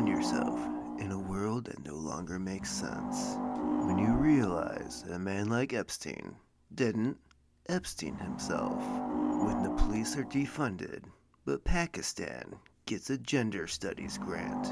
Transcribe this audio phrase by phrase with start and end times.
[0.00, 0.58] find yourself
[0.98, 3.36] in a world that no longer makes sense.
[3.84, 6.36] When you realize that a man like Epstein
[6.74, 7.18] didn't
[7.68, 8.82] Epstein himself.
[9.44, 11.04] When the police are defunded,
[11.44, 14.68] but Pakistan gets a gender studies grant.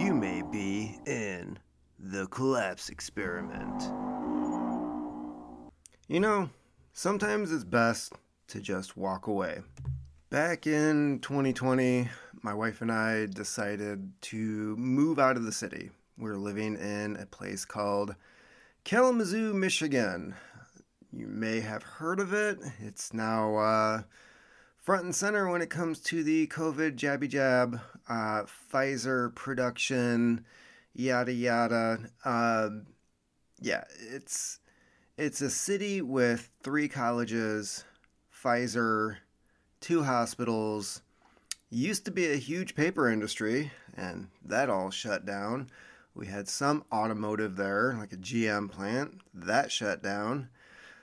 [0.00, 1.58] You may be in
[1.98, 3.82] the collapse experiment.
[6.08, 6.48] You know,
[6.94, 8.14] sometimes it's best
[8.48, 9.60] to just walk away.
[10.30, 12.08] Back in 2020,
[12.46, 15.90] my wife and I decided to move out of the city.
[16.16, 18.14] We are living in a place called
[18.84, 20.32] Kalamazoo, Michigan.
[21.12, 22.60] You may have heard of it.
[22.78, 24.02] It's now uh,
[24.76, 30.44] front and center when it comes to the COVID jabby jab, uh, Pfizer production,
[30.94, 31.98] yada yada.
[32.24, 32.68] Uh,
[33.60, 33.82] yeah,
[34.12, 34.60] it's
[35.18, 37.82] it's a city with three colleges,
[38.32, 39.16] Pfizer,
[39.80, 41.02] two hospitals.
[41.70, 45.68] Used to be a huge paper industry, and that all shut down.
[46.14, 50.48] We had some automotive there, like a GM plant, that shut down.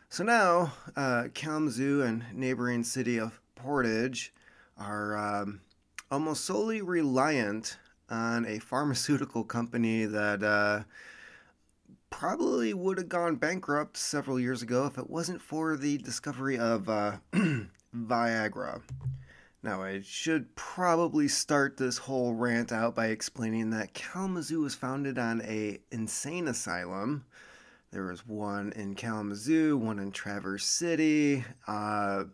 [0.08, 4.34] So now, uh, Kalamazoo and neighboring city of Portage
[4.78, 5.60] are um,
[6.10, 7.78] almost solely reliant
[8.09, 10.84] on a pharmaceutical company that uh,
[12.09, 16.88] probably would have gone bankrupt several years ago if it wasn't for the discovery of
[16.88, 17.18] uh,
[17.94, 18.82] Viagra.
[19.64, 25.17] Now, I should probably start this whole rant out by explaining that Kalamazoo was founded
[25.17, 27.23] on a insane asylum.
[27.91, 31.45] There was one in Kalamazoo, one in Traverse City.
[31.66, 32.25] Uh,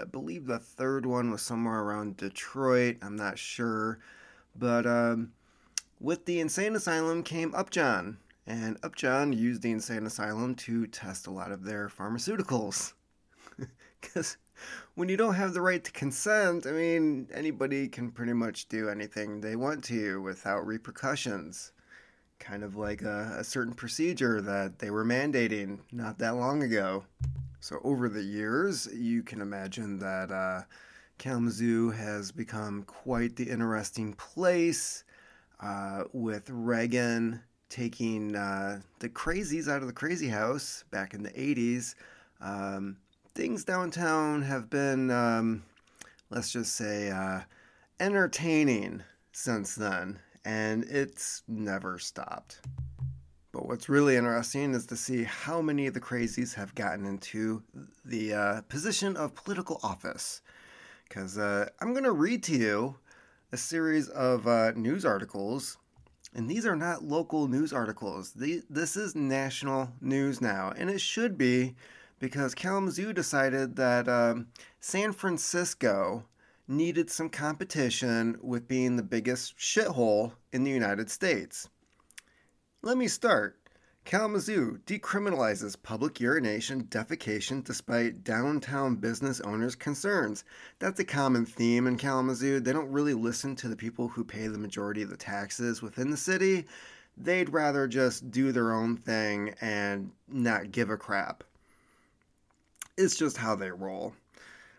[0.00, 2.96] I believe the third one was somewhere around Detroit.
[3.02, 4.00] I'm not sure.
[4.56, 5.32] But um,
[6.00, 11.30] with the insane asylum came Upjohn, and Upjohn used the insane asylum to test a
[11.30, 12.94] lot of their pharmaceuticals.
[14.00, 14.36] Because
[14.96, 18.88] when you don't have the right to consent, I mean, anybody can pretty much do
[18.88, 21.72] anything they want to without repercussions.
[22.38, 27.04] Kind of like a, a certain procedure that they were mandating not that long ago.
[27.60, 30.62] So, over the years, you can imagine that uh,
[31.18, 35.04] Kalamazoo has become quite the interesting place
[35.60, 41.30] uh, with Reagan taking uh, the crazies out of the crazy house back in the
[41.30, 41.94] 80s.
[42.40, 42.96] Um,
[43.36, 45.62] things downtown have been, um,
[46.30, 47.40] let's just say, uh,
[48.00, 49.02] entertaining
[49.32, 52.62] since then, and it's never stopped.
[53.52, 57.62] But what's really interesting is to see how many of the crazies have gotten into
[58.06, 60.40] the uh, position of political office.
[61.06, 62.96] Because uh, I'm going to read to you
[63.52, 65.76] a series of uh, news articles
[66.34, 68.32] and these are not local news articles.
[68.32, 71.76] The, this is national news now, and it should be
[72.18, 74.48] because Kalamazoo decided that um,
[74.80, 76.24] San Francisco
[76.68, 81.68] needed some competition with being the biggest shithole in the United States.
[82.82, 83.58] Let me start.
[84.04, 90.44] Kalamazoo decriminalizes public urination defecation despite downtown business owners' concerns.
[90.78, 92.60] That's a common theme in Kalamazoo.
[92.60, 96.12] They don't really listen to the people who pay the majority of the taxes within
[96.12, 96.66] the city.
[97.16, 101.42] They'd rather just do their own thing and not give a crap.
[102.96, 104.14] It's just how they roll.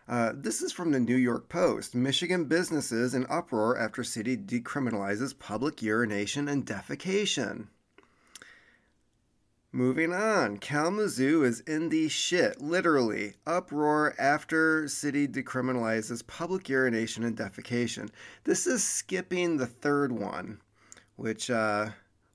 [0.08, 1.94] Uh, this is from the New York Post.
[1.94, 7.68] Michigan businesses in uproar after city decriminalizes public urination and defecation.
[9.70, 13.34] Moving on, Kalamazoo is in the shit, literally.
[13.46, 18.08] Uproar after city decriminalizes public urination and defecation.
[18.44, 20.60] This is skipping the third one,
[21.16, 21.90] which uh,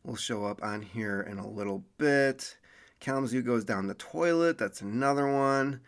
[0.05, 2.55] will show up on here in a little bit.
[3.03, 5.81] Kalamazoo goes down the toilet, that's another one.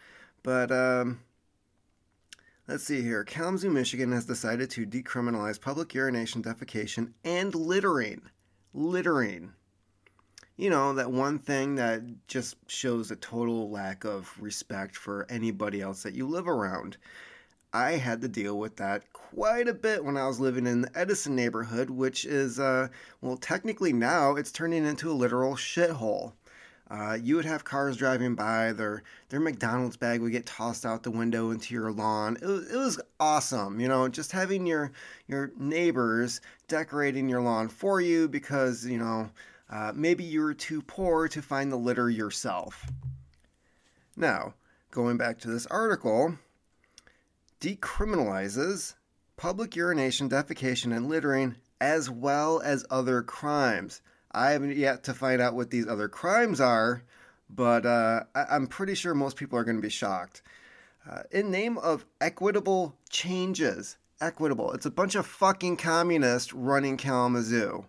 [0.44, 1.22] But um,
[2.68, 3.24] let's see here.
[3.24, 8.22] Kalamazoo, Michigan has decided to decriminalize public urination, defecation, and littering.
[8.74, 9.54] Littering
[10.58, 15.82] you know, that one thing that just shows a total lack of respect for anybody
[15.82, 16.98] else that you live around.
[17.74, 20.98] I had to deal with that quite a bit when I was living in the
[20.98, 22.88] Edison neighborhood, which is, uh,
[23.20, 26.32] well, technically now it's turning into a literal shithole.
[26.90, 31.02] Uh, you would have cars driving by, their their McDonald's bag would get tossed out
[31.02, 32.38] the window into your lawn.
[32.40, 34.92] It was, it was awesome, you know, just having your
[35.28, 39.32] your neighbors decorating your lawn for you because you know
[39.70, 42.86] uh, maybe you were too poor to find the litter yourself.
[44.16, 44.54] Now,
[44.92, 46.38] going back to this article,
[47.60, 48.94] decriminalizes
[49.38, 54.02] public urination, defecation, and littering as well as other crimes.
[54.36, 57.04] I haven't yet to find out what these other crimes are,
[57.50, 60.42] but uh, I- am pretty sure most people are going to be shocked.
[61.10, 64.74] Uh, in name of equitable changes, equitable.
[64.74, 67.86] It's a bunch of fucking communists running Kalamazoo.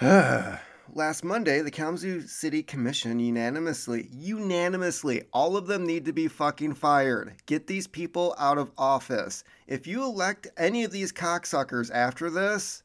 [0.00, 6.74] Last Monday, the Kalamazoo City Commission unanimously, unanimously, all of them need to be fucking
[6.74, 7.34] fired.
[7.46, 9.42] Get these people out of office.
[9.66, 12.84] If you elect any of these cocksuckers after this,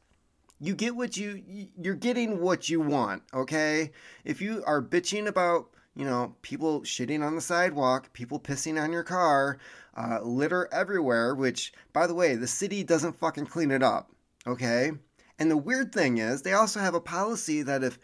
[0.61, 1.43] you get what you
[1.75, 3.91] you're getting what you want, okay?
[4.23, 8.93] If you are bitching about, you know, people shitting on the sidewalk, people pissing on
[8.93, 9.57] your car,
[9.97, 14.11] uh, litter everywhere, which by the way, the city doesn't fucking clean it up,
[14.45, 14.91] okay?
[15.39, 17.97] And the weird thing is, they also have a policy that if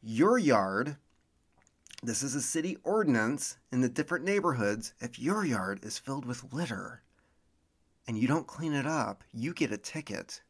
[0.00, 0.96] your yard,
[2.00, 6.52] this is a city ordinance in the different neighborhoods, if your yard is filled with
[6.52, 7.02] litter
[8.06, 10.42] and you don't clean it up, you get a ticket.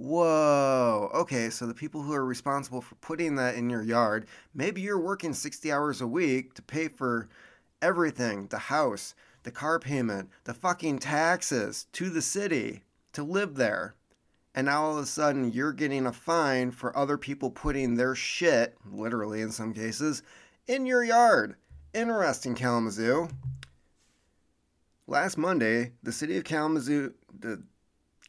[0.00, 1.10] Whoa.
[1.14, 4.98] Okay, so the people who are responsible for putting that in your yard, maybe you're
[4.98, 7.28] working 60 hours a week to pay for
[7.82, 12.82] everything the house, the car payment, the fucking taxes to the city
[13.12, 13.94] to live there
[14.54, 18.14] and now all of a sudden you're getting a fine for other people putting their
[18.14, 20.22] shit, literally in some cases,
[20.66, 21.54] in your yard.
[21.94, 23.28] Interesting, Kalamazoo.
[25.06, 27.62] Last Monday, the city of Kalamazoo, the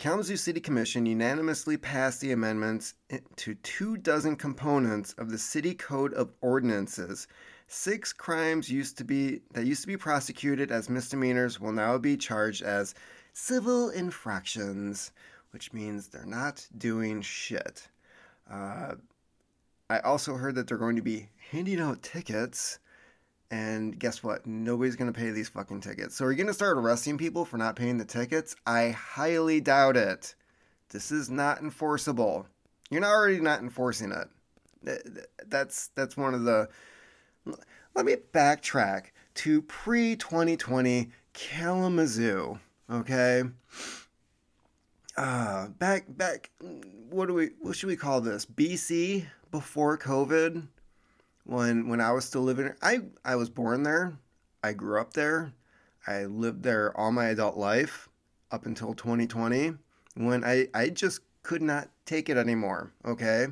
[0.02, 2.96] Kalamazoo City Commission unanimously passed the amendments
[3.36, 7.28] to two dozen components of the City Code of Ordinances.
[7.68, 12.18] Six crimes used to be that used to be prosecuted as misdemeanors will now be
[12.18, 12.96] charged as
[13.34, 15.12] civil infractions
[15.52, 17.88] which means they're not doing shit.
[18.50, 18.96] Uh,
[19.88, 22.80] I also heard that they're going to be handing out tickets.
[23.52, 24.48] And guess what?
[24.48, 26.16] Nobody's going to pay these fucking tickets.
[26.16, 28.56] So are you going to start arresting people for not paying the tickets?
[28.66, 30.34] I highly doubt it.
[30.90, 32.48] This is not enforceable.
[32.90, 35.06] You're not already not enforcing it.
[35.48, 36.70] That's that's one of the
[37.94, 42.60] Let me backtrack to pre-2020 Kalamazoo,
[42.90, 43.44] okay?
[45.18, 46.50] uh back back
[47.10, 50.66] what do we what should we call this bc before covid
[51.46, 54.14] when when i was still living i i was born there
[54.64, 55.54] i grew up there
[56.08, 58.10] i lived there all my adult life
[58.52, 59.74] up until 2020
[60.16, 63.48] when i i just could not take it anymore okay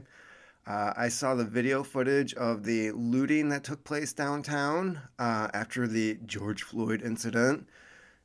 [0.69, 5.87] uh, I saw the video footage of the looting that took place downtown uh, after
[5.87, 7.67] the George Floyd incident.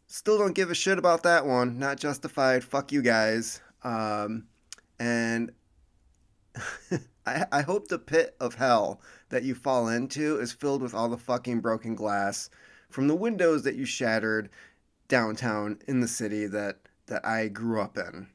[0.08, 1.78] Still don't give a shit about that one.
[1.78, 2.62] Not justified.
[2.62, 3.62] Fuck you guys.
[3.82, 4.44] Um,
[4.98, 5.52] and
[7.26, 11.08] I, I hope the pit of hell that you fall into is filled with all
[11.08, 12.50] the fucking broken glass
[12.90, 14.50] from the windows that you shattered
[15.08, 18.28] downtown in the city that, that I grew up in.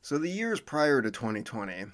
[0.00, 1.84] So the years prior to 2020,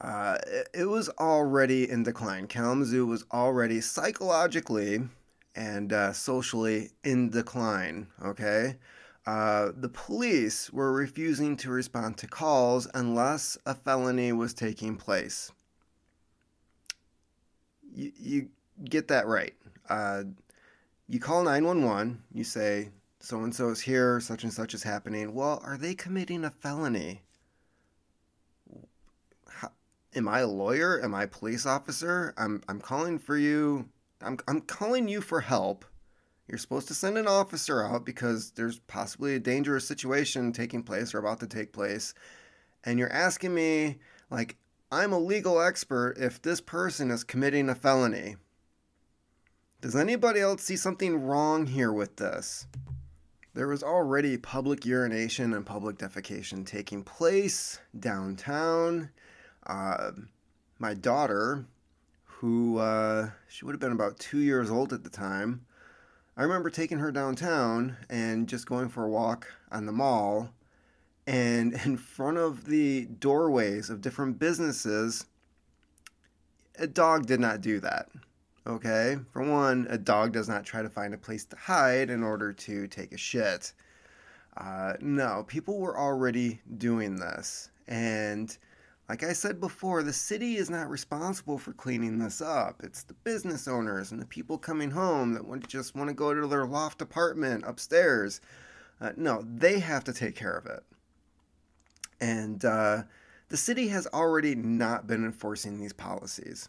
[0.00, 0.38] uh,
[0.72, 2.46] it, was already in decline.
[2.46, 5.00] Kalamazoo was already psychologically
[5.54, 8.06] and uh, socially in decline.
[8.24, 8.76] Okay.
[9.26, 15.52] Uh, the police were refusing to respond to calls unless a felony was taking place.
[17.94, 18.48] You, you
[18.84, 19.54] get that right.
[19.88, 20.24] Uh,
[21.08, 22.90] you call 911, you say,
[23.20, 25.34] so and so is here, such and such is happening.
[25.34, 27.22] Well, are they committing a felony?
[30.14, 31.00] Am I a lawyer?
[31.04, 32.34] Am I a police officer?
[32.36, 33.88] I'm, I'm calling for you
[34.22, 35.84] I'm, I'm calling you for help.
[36.50, 41.14] You're supposed to send an officer out because there's possibly a dangerous situation taking place
[41.14, 42.12] or about to take place.
[42.82, 44.56] And you're asking me, like,
[44.90, 48.34] I'm a legal expert if this person is committing a felony.
[49.80, 52.66] Does anybody else see something wrong here with this?
[53.54, 59.10] There was already public urination and public defecation taking place downtown.
[59.64, 60.10] Uh,
[60.80, 61.66] my daughter
[62.24, 65.64] who uh, she would have been about two years old at the time.
[66.40, 70.48] I remember taking her downtown and just going for a walk on the mall.
[71.26, 75.26] And in front of the doorways of different businesses,
[76.78, 78.08] a dog did not do that.
[78.66, 79.18] Okay?
[79.34, 82.54] For one, a dog does not try to find a place to hide in order
[82.54, 83.74] to take a shit.
[84.56, 87.68] Uh, no, people were already doing this.
[87.86, 88.56] And
[89.10, 92.80] like I said before, the city is not responsible for cleaning this up.
[92.84, 96.46] It's the business owners and the people coming home that just want to go to
[96.46, 98.40] their loft apartment upstairs.
[99.00, 100.84] Uh, no, they have to take care of it.
[102.20, 103.02] And uh,
[103.48, 106.68] the city has already not been enforcing these policies.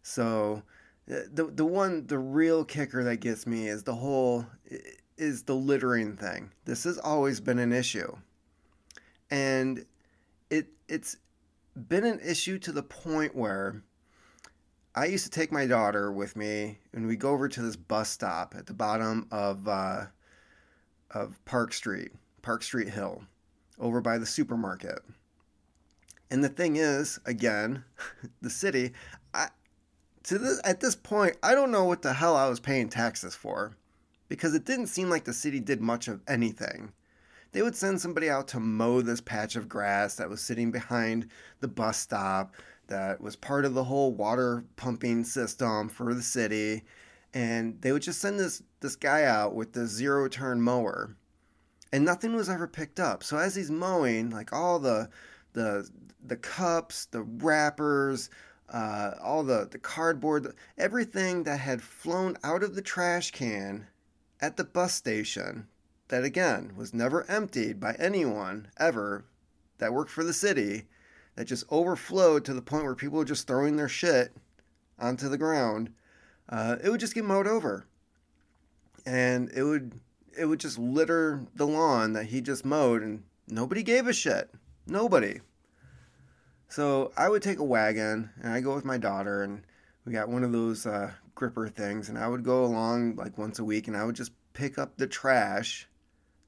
[0.00, 0.62] So
[1.06, 4.46] uh, the the one the real kicker that gets me is the whole
[5.18, 6.50] is the littering thing.
[6.64, 8.16] This has always been an issue.
[9.30, 9.84] And
[10.48, 11.18] it it's
[11.76, 13.82] been an issue to the point where
[14.94, 18.08] I used to take my daughter with me and we go over to this bus
[18.08, 20.06] stop at the bottom of uh,
[21.10, 22.12] of Park Street,
[22.42, 23.22] Park Street Hill,
[23.78, 25.00] over by the supermarket.
[26.30, 27.84] And the thing is, again,
[28.40, 28.92] the city,
[29.32, 29.48] I,
[30.24, 33.34] to this, at this point, I don't know what the hell I was paying taxes
[33.34, 33.76] for
[34.28, 36.92] because it didn't seem like the city did much of anything.
[37.54, 41.28] They would send somebody out to mow this patch of grass that was sitting behind
[41.60, 42.52] the bus stop
[42.88, 46.82] that was part of the whole water pumping system for the city.
[47.32, 51.14] And they would just send this this guy out with the zero turn mower.
[51.92, 53.22] And nothing was ever picked up.
[53.22, 55.08] So as he's mowing like all the
[55.52, 55.88] the
[56.26, 58.30] the cups the wrappers
[58.68, 63.86] uh, all the the cardboard everything that had flown out of the trash can
[64.40, 65.68] at the bus station
[66.08, 69.24] that again was never emptied by anyone ever
[69.78, 70.84] that worked for the city
[71.36, 74.32] that just overflowed to the point where people were just throwing their shit
[74.98, 75.90] onto the ground
[76.48, 77.86] uh, it would just get mowed over,
[79.06, 80.00] and it would
[80.36, 84.50] it would just litter the lawn that he just mowed, and nobody gave a shit.
[84.86, 85.40] Nobody.
[86.68, 89.62] So I would take a wagon, and I go with my daughter, and
[90.04, 93.58] we got one of those uh, gripper things, and I would go along like once
[93.58, 95.88] a week, and I would just pick up the trash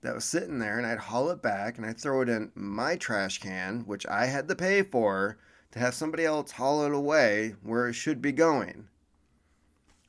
[0.02, 2.96] that was sitting there, and I'd haul it back, and I'd throw it in my
[2.96, 5.38] trash can, which I had to pay for,
[5.72, 8.88] to have somebody else haul it away where it should be going.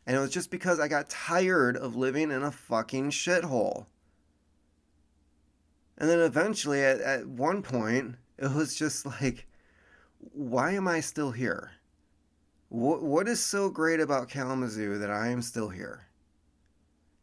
[0.06, 3.88] And it was just because I got tired of living in a fucking shithole.
[5.98, 9.48] And then eventually, at, at one point, it was just like,
[10.20, 11.72] why am I still here?
[12.70, 16.07] What, what is so great about Kalamazoo that I am still here?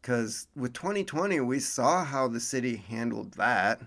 [0.04, 3.80] Because with 2020, we saw how the city handled that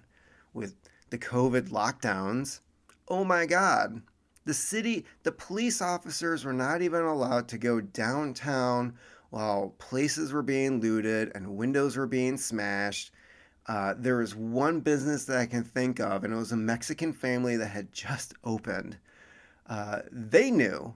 [0.52, 0.74] with
[1.12, 2.62] the COVID lockdowns.
[3.08, 4.02] Oh my God,
[4.44, 8.96] the city, the police officers were not even allowed to go downtown
[9.30, 13.12] while places were being looted and windows were being smashed.
[13.68, 17.14] Uh, there was one business that I can think of, and it was a Mexican
[17.14, 18.98] family that had just opened.
[19.68, 20.96] Uh, they knew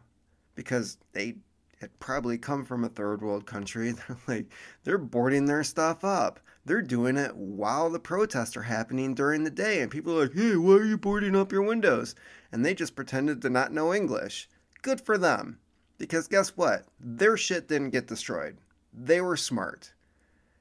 [0.55, 1.35] because they
[1.81, 3.91] had probably come from a third world country.
[4.07, 6.39] They're like, they're boarding their stuff up.
[6.63, 10.35] They're doing it while the protests are happening during the day, and people are like,
[10.35, 12.13] hey, why are you boarding up your windows?
[12.51, 14.47] And they just pretended to not know English.
[14.83, 15.57] Good for them.
[15.97, 16.85] Because guess what?
[16.99, 18.57] Their shit didn't get destroyed.
[18.93, 19.93] They were smart.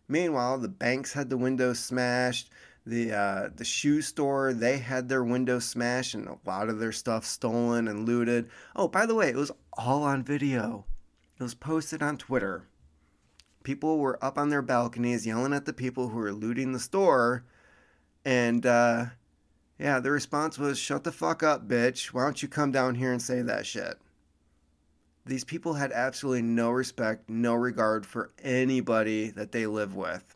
[0.09, 2.51] Meanwhile, the banks had the windows smashed.
[2.87, 6.93] The uh, the shoe store they had their windows smashed and a lot of their
[6.93, 8.49] stuff stolen and looted.
[8.75, 10.87] Oh, by the way, it was all on video.
[11.41, 12.67] It was posted on Twitter
[13.63, 17.45] people were up on their balconies yelling at the people who were looting the store.
[18.25, 19.07] And uh,
[19.79, 22.07] yeah, the response was, Shut the fuck up, bitch.
[22.07, 23.99] Why don't you come down here and say that shit?
[25.27, 30.35] These people had absolutely no respect, no regard for anybody that they live with.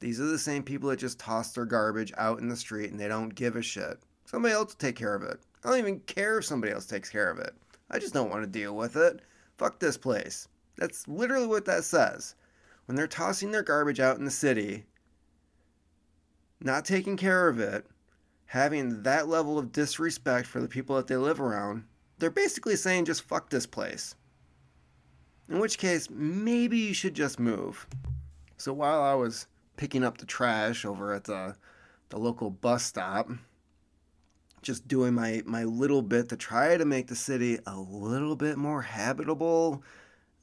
[0.00, 3.00] These are the same people that just toss their garbage out in the street and
[3.00, 3.98] they don't give a shit.
[4.26, 5.40] Somebody else will take care of it.
[5.64, 7.54] I don't even care if somebody else takes care of it.
[7.90, 9.22] I just don't want to deal with it.
[9.56, 10.48] Fuck this place.
[10.76, 12.34] That's literally what that says.
[12.86, 14.84] When they're tossing their garbage out in the city,
[16.60, 17.86] not taking care of it,
[18.46, 21.84] having that level of disrespect for the people that they live around,
[22.18, 24.14] they're basically saying just fuck this place.
[25.48, 27.86] In which case, maybe you should just move.
[28.56, 29.46] So while I was
[29.76, 31.56] picking up the trash over at the,
[32.08, 33.28] the local bus stop,
[34.64, 38.56] just doing my, my little bit to try to make the city a little bit
[38.56, 39.84] more habitable,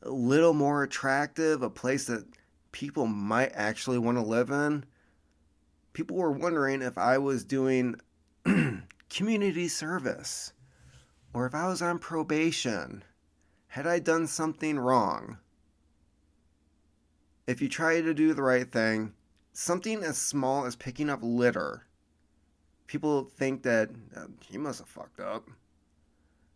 [0.04, 2.26] a little more attractive, a place that
[2.72, 4.86] people might actually want to live in.
[5.94, 7.96] People were wondering if I was doing
[9.10, 10.54] community service
[11.34, 13.04] or if I was on probation.
[13.68, 15.38] Had I done something wrong?
[17.48, 19.14] If you try to do the right thing,
[19.54, 21.86] something as small as picking up litter,
[22.92, 25.48] people think that oh, you must have fucked up.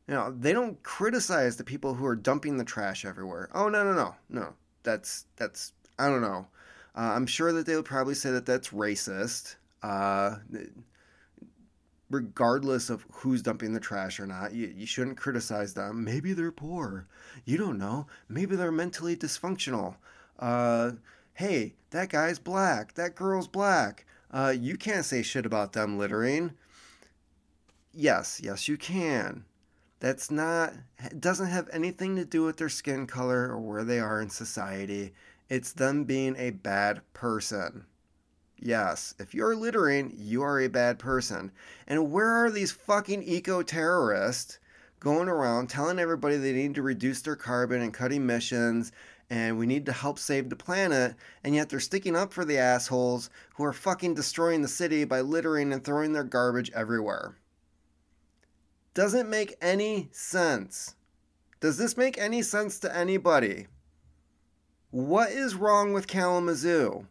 [0.05, 3.49] You know, they don't criticize the people who are dumping the trash everywhere.
[3.53, 4.53] Oh no, no, no, no.
[4.83, 6.45] That's that's I don't know.
[6.93, 9.55] Uh, I'm sure that they would probably say that that's racist.
[9.81, 10.35] Uh,
[12.09, 16.03] regardless of who's dumping the trash or not, you, you shouldn't criticize them.
[16.03, 17.07] Maybe they're poor.
[17.45, 18.07] You don't know.
[18.27, 19.95] Maybe they're mentally dysfunctional.
[20.37, 20.91] Uh,
[21.33, 22.93] hey, that guy's black.
[22.95, 24.05] That girl's black.
[24.35, 26.51] Uh, you can't say shit about them littering.
[27.93, 29.45] Yes, yes, you can
[30.01, 30.73] that's not
[31.19, 35.13] doesn't have anything to do with their skin color or where they are in society.
[35.49, 37.85] It's them being a bad person.
[38.57, 41.51] Yes, if you're littering, you are a bad person.
[41.87, 44.59] And where are these fucking eco terrorists
[44.99, 48.91] going around telling everybody they need to reduce their carbon and cut emissions
[49.29, 52.57] and we need to help save the planet, and yet they're sticking up for the
[52.57, 57.35] assholes who are fucking destroying the city by littering and throwing their garbage everywhere.
[58.93, 60.95] Doesn't make any sense.
[61.59, 63.67] Does this make any sense to anybody?
[64.91, 67.07] What is wrong with Kalamazoo?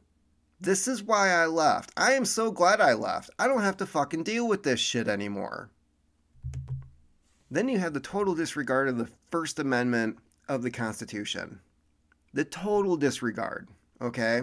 [0.61, 1.91] This is why I left.
[1.97, 3.29] I am so glad I left.
[3.39, 5.69] I don't have to fucking deal with this shit anymore.
[7.51, 10.19] Then you have the total disregard of the First Amendment
[10.49, 11.61] of the Constitution.
[12.35, 13.69] The total disregard,
[14.03, 14.43] okay?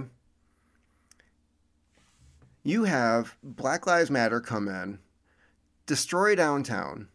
[2.63, 4.99] You have Black Lives Matter come in,
[5.85, 7.09] destroy downtown,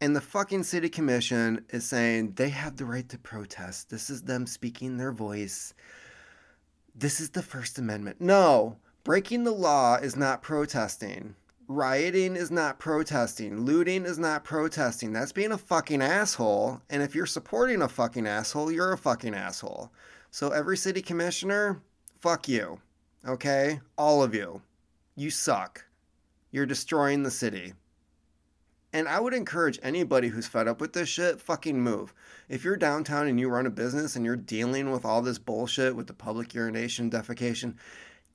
[0.00, 3.90] and the fucking city commission is saying they have the right to protest.
[3.90, 5.72] This is them speaking their voice.
[6.92, 8.20] This is the First Amendment.
[8.20, 11.36] No, breaking the law is not protesting.
[11.72, 13.60] Rioting is not protesting.
[13.60, 15.12] Looting is not protesting.
[15.12, 16.82] That's being a fucking asshole.
[16.90, 19.92] And if you're supporting a fucking asshole, you're a fucking asshole.
[20.32, 21.80] So every city commissioner,
[22.18, 22.80] fuck you.
[23.24, 23.78] Okay?
[23.96, 24.62] All of you.
[25.14, 25.84] You suck.
[26.50, 27.74] You're destroying the city.
[28.92, 32.12] And I would encourage anybody who's fed up with this shit, fucking move.
[32.48, 35.94] If you're downtown and you run a business and you're dealing with all this bullshit
[35.94, 37.76] with the public urination, defecation,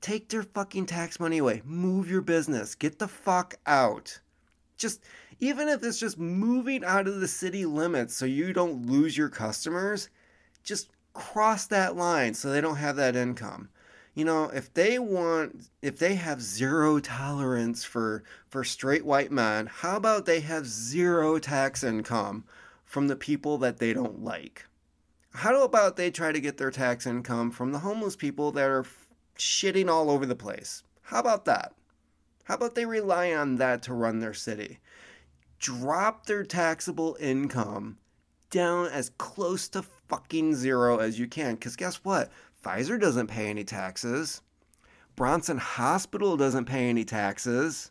[0.06, 1.62] Take their fucking tax money away.
[1.64, 2.76] Move your business.
[2.76, 4.20] Get the fuck out.
[4.76, 5.02] Just
[5.40, 9.28] even if it's just moving out of the city limits so you don't lose your
[9.28, 10.08] customers,
[10.62, 13.68] just cross that line so they don't have that income.
[14.14, 19.66] You know, if they want if they have zero tolerance for for straight white men,
[19.66, 22.44] how about they have zero tax income
[22.84, 24.66] from the people that they don't like?
[25.34, 28.86] How about they try to get their tax income from the homeless people that are
[29.38, 30.82] shitting all over the place.
[31.02, 31.74] How about that?
[32.44, 34.78] How about they rely on that to run their city?
[35.58, 37.98] Drop their taxable income
[38.50, 41.54] down as close to fucking zero as you can.
[41.54, 42.30] Because guess what?
[42.64, 44.42] Pfizer doesn't pay any taxes.
[45.16, 47.90] Bronson Hospital doesn't pay any taxes.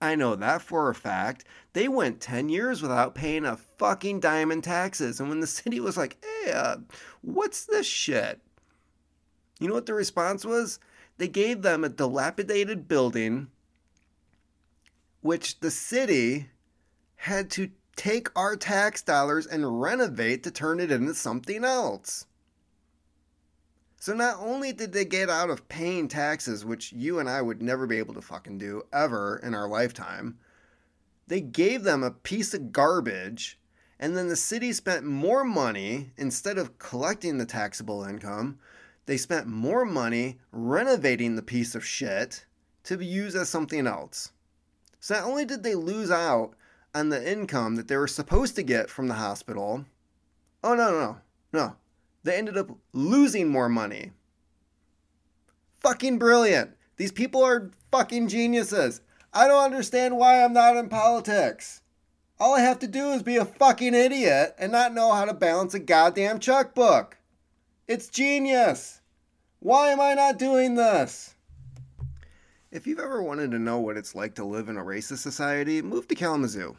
[0.00, 1.44] I know that for a fact.
[1.74, 5.20] They went 10 years without paying a fucking dime in taxes.
[5.20, 6.78] And when the city was like, hey, uh,
[7.20, 8.40] what's this shit?
[9.62, 10.80] You know what the response was?
[11.18, 13.46] They gave them a dilapidated building,
[15.20, 16.48] which the city
[17.14, 22.26] had to take our tax dollars and renovate to turn it into something else.
[24.00, 27.62] So not only did they get out of paying taxes, which you and I would
[27.62, 30.38] never be able to fucking do ever in our lifetime,
[31.28, 33.60] they gave them a piece of garbage,
[34.00, 38.58] and then the city spent more money instead of collecting the taxable income
[39.06, 42.46] they spent more money renovating the piece of shit
[42.84, 44.32] to be used as something else.
[45.00, 46.54] So not only did they lose out
[46.94, 49.84] on the income that they were supposed to get from the hospital,
[50.62, 51.18] oh no, no, no,
[51.52, 51.76] no.
[52.24, 54.12] They ended up losing more money.
[55.80, 56.76] Fucking brilliant.
[56.96, 59.00] These people are fucking geniuses.
[59.32, 61.80] I don't understand why I'm not in politics.
[62.38, 65.34] All I have to do is be a fucking idiot and not know how to
[65.34, 67.18] balance a goddamn checkbook.
[67.88, 69.00] It's genius.
[69.58, 71.34] Why am I not doing this?
[72.70, 75.82] If you've ever wanted to know what it's like to live in a racist society,
[75.82, 76.76] move to Kalamazoo.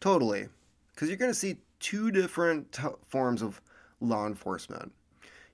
[0.00, 0.48] Totally.
[0.94, 3.60] Because you're going to see two different t- forms of
[4.00, 4.92] law enforcement.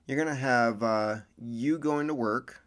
[0.05, 2.61] You're going to have uh, you going to work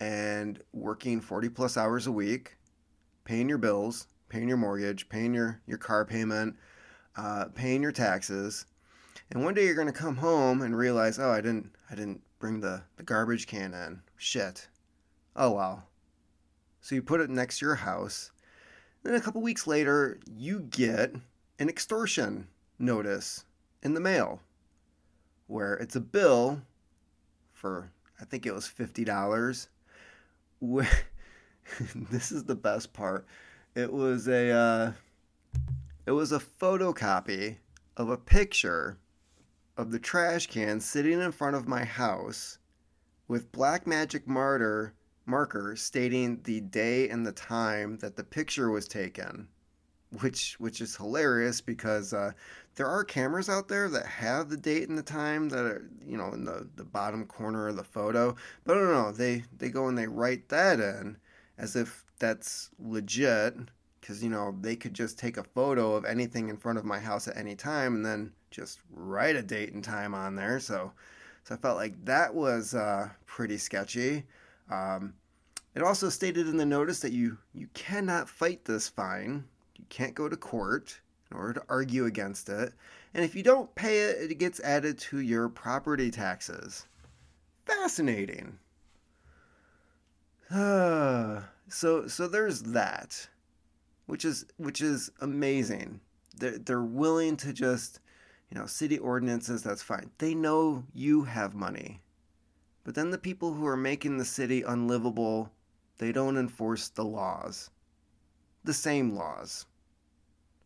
[0.00, 2.56] and working 40 plus hours a week,
[3.24, 6.56] paying your bills, paying your mortgage, paying your, your car payment,
[7.16, 8.66] uh, paying your taxes,
[9.30, 12.60] and one day you're to come home and realize, oh, I didn't, I didn't bring
[12.60, 14.02] the, the garbage can in.
[14.16, 14.68] Shit.
[15.36, 15.84] Oh well.
[16.80, 18.32] So you put it next to your house.
[19.02, 21.14] Then a couple weeks later, you get
[21.58, 23.44] an extortion notice
[23.82, 24.40] in the mail
[25.46, 26.62] where it's a bill
[27.52, 29.68] for, I think it was $50.
[32.10, 33.26] this is the best part.
[33.74, 34.92] It was a, uh,
[36.06, 37.58] it was a photocopy
[37.96, 38.98] of a picture
[39.80, 42.58] of the trash can sitting in front of my house
[43.28, 44.92] with black magic marker
[45.24, 49.48] marker stating the day and the time that the picture was taken
[50.20, 52.30] which which is hilarious because uh,
[52.74, 56.18] there are cameras out there that have the date and the time that are you
[56.18, 59.88] know in the, the bottom corner of the photo but no no they they go
[59.88, 61.16] and they write that in
[61.56, 63.56] as if that's legit
[63.98, 66.98] because you know they could just take a photo of anything in front of my
[66.98, 70.60] house at any time and then just write a date and time on there.
[70.60, 70.92] So,
[71.44, 74.24] so I felt like that was uh, pretty sketchy.
[74.70, 75.14] Um,
[75.74, 79.44] it also stated in the notice that you you cannot fight this fine.
[79.76, 82.72] You can't go to court in order to argue against it.
[83.14, 86.86] And if you don't pay it, it gets added to your property taxes.
[87.66, 88.58] Fascinating.
[90.50, 93.28] Uh, so so there's that,
[94.06, 96.00] which is which is amazing.
[96.36, 98.00] They're, they're willing to just,
[98.50, 100.10] you know, city ordinances, that's fine.
[100.18, 102.00] They know you have money.
[102.84, 105.50] But then the people who are making the city unlivable,
[105.98, 107.70] they don't enforce the laws.
[108.64, 109.66] The same laws.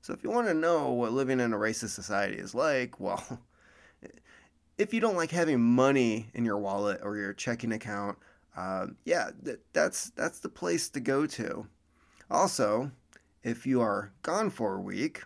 [0.01, 3.40] So if you want to know what living in a racist society is like, well,
[4.79, 8.18] if you don't like having money in your wallet or your checking account,
[8.57, 11.66] uh, yeah, th- that's that's the place to go to.
[12.31, 12.90] Also,
[13.42, 15.25] if you are gone for a week,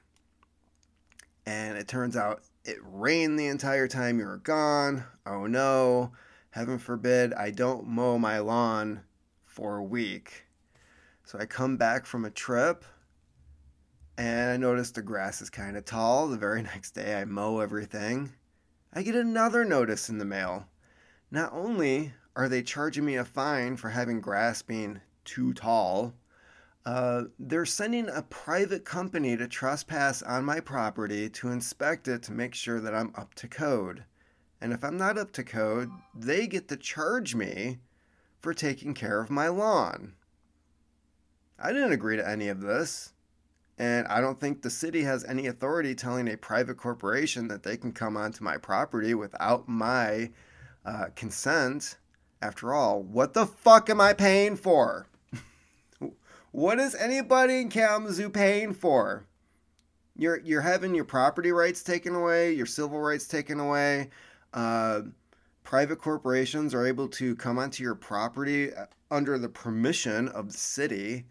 [1.44, 6.13] and it turns out it rained the entire time you were gone, oh no,
[6.51, 9.01] heaven forbid I don't mow my lawn
[9.47, 10.45] for a week.
[11.25, 12.85] So I come back from a trip
[14.19, 16.29] and I notice the grass is kind of tall.
[16.29, 18.33] The very next day I mow everything.
[18.93, 20.69] I get another notice in the mail.
[21.31, 26.13] Not only are they charging me a fine for having grass being too tall?
[26.88, 32.33] Uh, they're sending a private company to trespass on my property to inspect it to
[32.33, 34.05] make sure that I'm up to code.
[34.59, 37.81] And if I'm not up to code, they get to charge me
[38.40, 40.14] for taking care of my lawn.
[41.59, 43.12] I didn't agree to any of this.
[43.77, 47.77] And I don't think the city has any authority telling a private corporation that they
[47.77, 50.31] can come onto my property without my
[50.87, 51.98] uh, consent.
[52.40, 55.07] After all, what the fuck am I paying for?
[56.53, 59.27] What is anybody in Kalamazoo paying for?
[60.17, 64.11] You're you're having your property rights taken away, your civil rights taken away.
[64.53, 65.03] Uh,
[65.63, 70.59] private corporations are able to come onto your property uh, under the permission of the
[70.59, 71.27] city.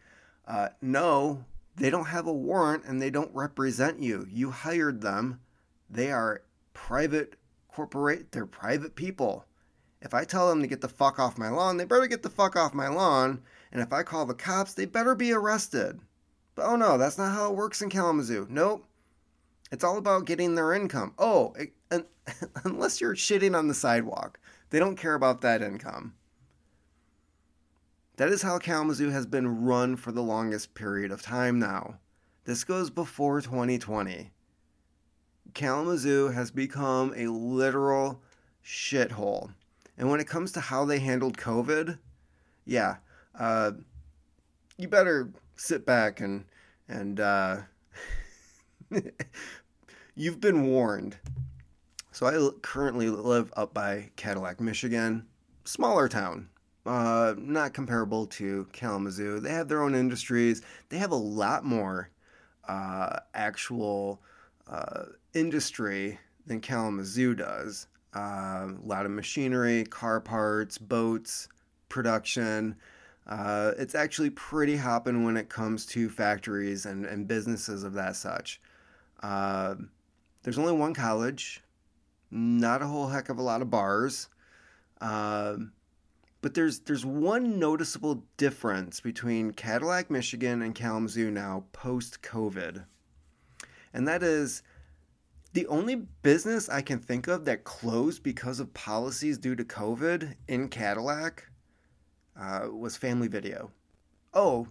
[0.47, 1.43] Uh, no,
[1.75, 4.25] they don't have a warrant and they don't represent you.
[4.30, 5.39] You hired them.
[5.89, 7.36] They are private
[7.67, 8.32] corporate.
[8.32, 9.45] They're private people.
[10.01, 12.30] If I tell them to get the fuck off my lawn, they better get the
[12.30, 13.41] fuck off my lawn.
[13.71, 15.99] And if I call the cops, they better be arrested.
[16.56, 18.47] But oh no, that's not how it works in Kalamazoo.
[18.49, 18.86] Nope.
[19.71, 21.13] It's all about getting their income.
[21.17, 21.73] Oh, it,
[22.63, 26.13] unless you're shitting on the sidewalk, they don't care about that income.
[28.17, 31.99] That is how Kalamazoo has been run for the longest period of time now.
[32.45, 34.32] This goes before 2020.
[35.53, 38.21] Kalamazoo has become a literal
[38.65, 39.53] shithole.
[39.97, 41.99] And when it comes to how they handled COVID,
[42.65, 42.97] yeah,
[43.38, 43.71] uh,
[44.78, 46.45] you better sit back and
[46.88, 47.58] and uh,
[50.15, 51.17] you've been warned.
[52.12, 55.28] So I currently live up by Cadillac, Michigan,
[55.65, 56.50] smaller town,
[56.86, 59.39] uh, not comparable to Kalamazoo.
[59.39, 60.62] They have their own industries.
[60.89, 62.10] They have a lot more
[62.67, 64.21] uh, actual
[64.67, 67.88] uh, industry than Kalamazoo does.
[68.15, 71.50] Uh, a lot of machinery, car parts, boats,
[71.89, 72.76] production.
[73.27, 78.15] Uh, it's actually pretty hopping when it comes to factories and, and businesses of that
[78.15, 78.61] such.
[79.21, 79.75] Uh,
[80.43, 81.61] there's only one college,
[82.31, 84.29] not a whole heck of a lot of bars.
[85.01, 85.57] Uh,
[86.41, 92.85] but there's there's one noticeable difference between Cadillac, Michigan, and Kalamazoo now post COVID,
[93.93, 94.63] and that is
[95.53, 100.35] the only business I can think of that closed because of policies due to COVID
[100.47, 101.49] in Cadillac
[102.39, 103.71] uh, was Family Video.
[104.34, 104.67] Oh,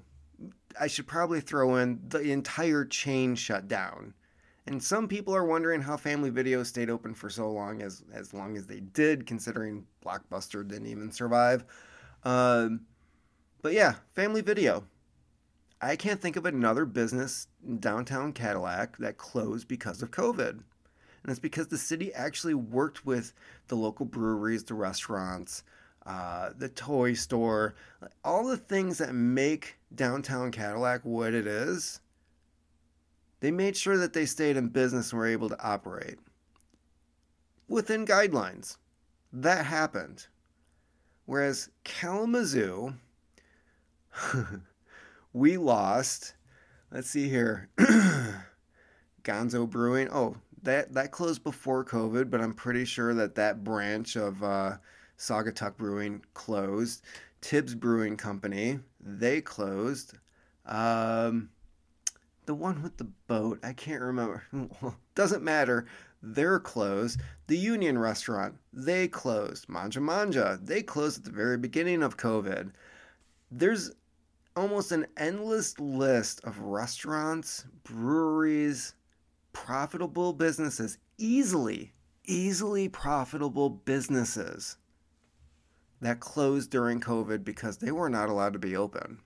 [0.79, 4.15] I should probably throw in the entire chain shut down.
[4.67, 8.35] And some people are wondering how Family Video stayed open for so long, as as
[8.35, 11.65] long as they did, considering Blockbuster didn't even survive.
[12.25, 12.81] Um,
[13.63, 14.85] but yeah, Family Video.
[15.81, 17.49] I can't think of another business
[17.79, 20.51] downtown Cadillac that closed because of COVID.
[20.51, 23.35] And it's because the city actually worked with
[23.69, 25.63] the local breweries, the restaurants,
[26.07, 27.75] uh, the toy store,
[28.25, 32.01] all the things that make downtown Cadillac what it is.
[33.41, 36.19] They made sure that they stayed in business and were able to operate
[37.69, 38.77] within guidelines.
[39.33, 40.27] That happened.
[41.27, 42.95] Whereas Kalamazoo,
[45.33, 46.35] we lost.
[46.91, 47.69] Let's see here.
[49.25, 50.09] Gonzo Brewing.
[50.11, 54.77] Oh, that that closed before COVID, but I'm pretty sure that that branch of uh,
[55.19, 57.03] Saugatuck Brewing closed.
[57.41, 60.15] Tibbs Brewing Company they closed.
[60.65, 61.51] Um,
[62.47, 64.45] the one with the boat, I can't remember.
[65.15, 65.87] Doesn't matter.
[66.23, 67.21] They're closed.
[67.47, 69.69] The Union Restaurant, they closed.
[69.69, 72.73] Manja Manja, they closed at the very beginning of COVID.
[73.51, 73.93] There's
[74.57, 78.95] almost an endless list of restaurants, breweries,
[79.53, 81.93] profitable businesses, easily,
[82.25, 84.79] easily profitable businesses
[86.01, 89.19] that closed during COVID because they were not allowed to be open.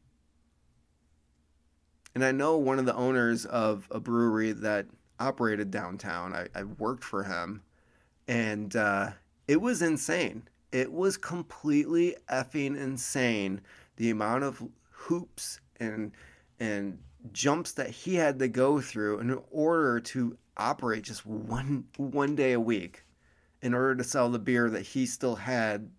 [2.14, 4.86] And I know one of the owners of a brewery that
[5.18, 7.62] operated downtown, I, I worked for him,
[8.26, 9.10] and uh,
[9.46, 10.48] it was insane.
[10.72, 13.60] It was completely effing insane
[13.96, 16.12] the amount of hoops and
[16.58, 16.98] and
[17.32, 22.52] jumps that he had to go through in order to operate just one one day
[22.52, 23.04] a week
[23.62, 25.90] in order to sell the beer that he still had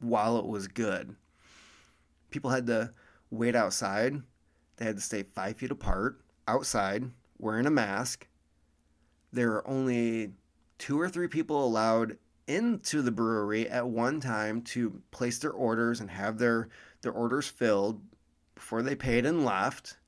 [0.00, 1.16] while it was good.
[2.30, 2.92] People had to
[3.30, 4.22] wait outside.
[4.76, 8.26] They had to stay five feet apart outside wearing a mask.
[9.32, 10.32] There were only
[10.78, 16.00] two or three people allowed into the brewery at one time to place their orders
[16.00, 16.68] and have their,
[17.02, 18.00] their orders filled
[18.54, 19.98] before they paid and left.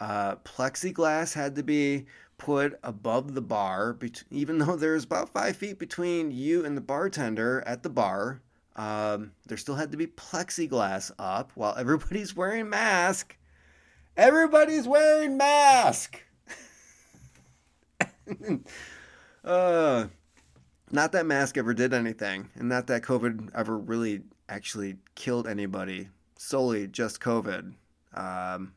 [0.00, 2.06] Uh, plexiglass had to be
[2.38, 3.98] put above the bar,
[4.30, 8.40] even though there's about five feet between you and the bartender at the bar.
[8.78, 13.36] Um, there still had to be plexiglass up while everybody's wearing mask.
[14.16, 16.22] Everybody's wearing mask.
[19.44, 20.06] uh,
[20.92, 26.08] not that mask ever did anything, and not that COVID ever really actually killed anybody.
[26.36, 27.74] Solely just COVID.
[28.14, 28.74] Um,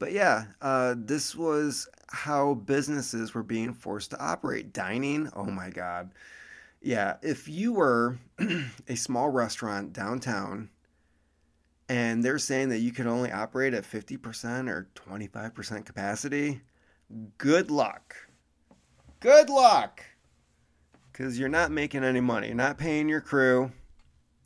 [0.00, 4.72] but yeah, uh, this was how businesses were being forced to operate.
[4.72, 6.10] Dining, oh my God.
[6.86, 8.16] Yeah, if you were
[8.88, 10.70] a small restaurant downtown
[11.88, 16.60] and they're saying that you can only operate at 50% or 25% capacity,
[17.38, 18.14] good luck.
[19.18, 20.04] Good luck.
[21.10, 22.46] Because you're not making any money.
[22.46, 23.72] You're not paying your crew.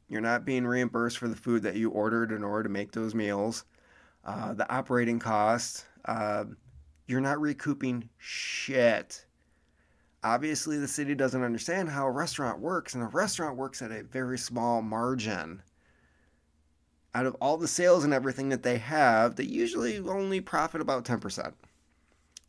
[0.08, 3.14] You're not being reimbursed for the food that you ordered in order to make those
[3.14, 3.66] meals.
[4.24, 6.44] Uh, the operating costs, uh,
[7.06, 9.26] you're not recouping shit
[10.22, 14.02] obviously the city doesn't understand how a restaurant works and a restaurant works at a
[14.02, 15.62] very small margin.
[17.14, 21.04] Out of all the sales and everything that they have they usually only profit about
[21.04, 21.52] 10%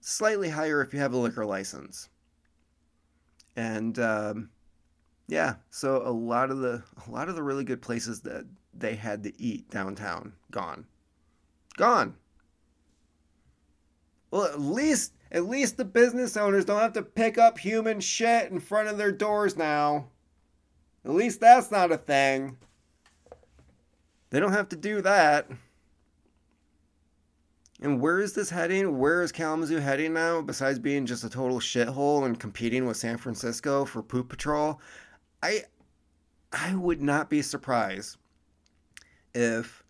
[0.02, 2.10] slightly higher if you have a liquor license.
[3.56, 4.50] And um,
[5.28, 8.96] yeah so a lot of the a lot of the really good places that they
[8.96, 10.86] had to eat downtown gone.
[11.78, 12.16] Gone.
[14.30, 18.52] Well at least at least the business owners don't have to pick up human shit
[18.52, 20.08] in front of their doors now.
[21.06, 22.58] At least that's not a thing.
[24.30, 25.48] They don't have to do that.
[27.82, 29.00] And where is this heading?
[29.00, 33.18] Where is Kalamazoo heading now, besides being just a total shithole and competing with San
[33.18, 34.80] Francisco for poop patrol?
[35.42, 35.64] I
[36.54, 38.18] I would not be surprised
[39.34, 39.84] if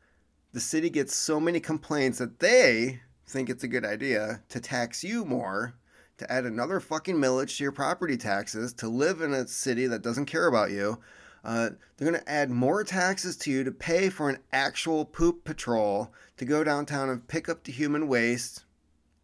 [0.53, 3.01] the city gets so many complaints that they
[3.31, 5.73] think it's a good idea to tax you more,
[6.17, 10.01] to add another fucking millage to your property taxes, to live in a city that
[10.01, 10.99] doesn't care about you.
[11.43, 15.43] Uh, they're going to add more taxes to you to pay for an actual poop
[15.43, 18.65] patrol to go downtown and pick up the human waste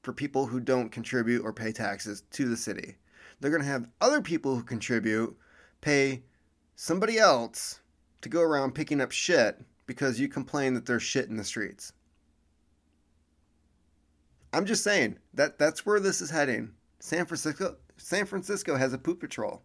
[0.02, 2.96] for people who don't contribute or pay taxes to the city.
[3.40, 5.38] They're going to have other people who contribute
[5.82, 6.24] pay
[6.76, 7.82] somebody else
[8.22, 11.94] to go around picking up shit because you complain that there's shit in the streets.
[14.54, 16.72] I'm just saying that that's where this is heading.
[17.00, 19.64] San Francisco San Francisco has a poop patrol.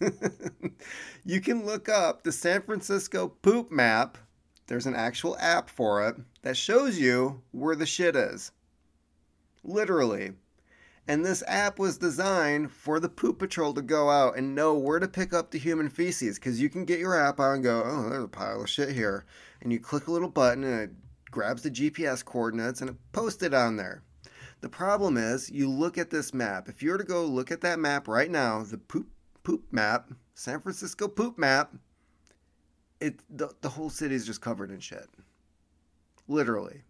[1.24, 4.18] you can look up the San Francisco poop map.
[4.66, 8.50] There's an actual app for it that shows you where the shit is.
[9.62, 10.32] Literally.
[11.08, 14.98] And this app was designed for the poop patrol to go out and know where
[14.98, 16.36] to pick up the human feces.
[16.36, 18.90] Because you can get your app out and go, oh, there's a pile of shit
[18.90, 19.24] here.
[19.62, 20.90] And you click a little button and it
[21.30, 24.02] grabs the GPS coordinates and it posts it on there.
[24.60, 26.68] The problem is, you look at this map.
[26.68, 29.08] If you were to go look at that map right now, the poop
[29.42, 31.74] poop map, San Francisco poop map,
[33.00, 35.08] it the, the whole city is just covered in shit.
[36.26, 36.82] Literally.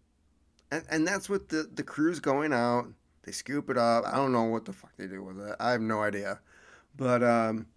[0.71, 2.87] And and that's what the the crew's going out.
[3.23, 4.05] They scoop it up.
[4.05, 5.55] I don't know what the fuck they do with it.
[5.59, 6.39] I have no idea.
[6.95, 7.67] But um,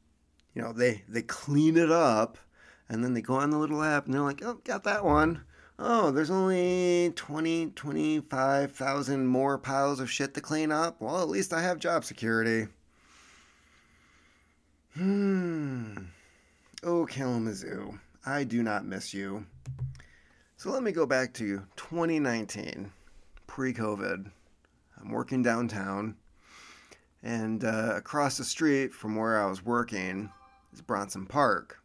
[0.55, 2.39] you know, they they clean it up
[2.89, 5.43] and then they go on the little app and they're like, "Oh, got that one."
[5.81, 11.01] Oh, there's only 20, 25,000 more piles of shit to clean up.
[11.01, 12.69] Well, at least I have job security.
[14.95, 15.97] Hmm.
[16.83, 19.47] Oh, Kalamazoo, I do not miss you.
[20.57, 22.93] So let me go back to 2019,
[23.47, 24.31] pre COVID.
[25.01, 26.17] I'm working downtown,
[27.23, 30.31] and uh, across the street from where I was working
[30.75, 31.79] is Bronson Park.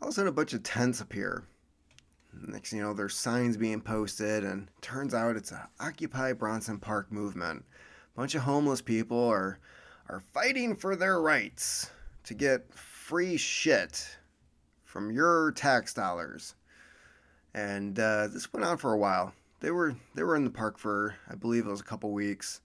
[0.00, 1.44] All of a sudden, a bunch of tents appear
[2.42, 7.10] Next you know, there's signs being posted, and turns out it's a Occupy Bronson Park
[7.10, 7.64] movement
[8.14, 9.58] A bunch of homeless people are
[10.08, 11.90] are fighting for their rights
[12.24, 14.16] to get free shit
[14.84, 16.54] from your tax dollars.
[17.54, 19.32] And uh, this went on for a while.
[19.60, 22.60] They were they were in the park for I believe it was a couple weeks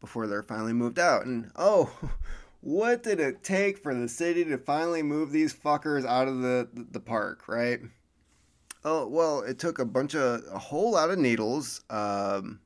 [0.00, 1.24] before they're finally moved out.
[1.24, 1.90] And oh,
[2.60, 6.68] what did it take for the city to finally move these fuckers out of the
[6.74, 7.80] the park, right?
[8.88, 12.60] Oh well, it took a bunch of a whole lot of needles um,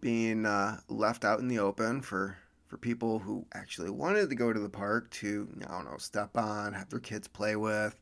[0.00, 2.38] being uh, left out in the open for
[2.68, 6.38] for people who actually wanted to go to the park to I don't know step
[6.38, 7.94] on, have their kids play with.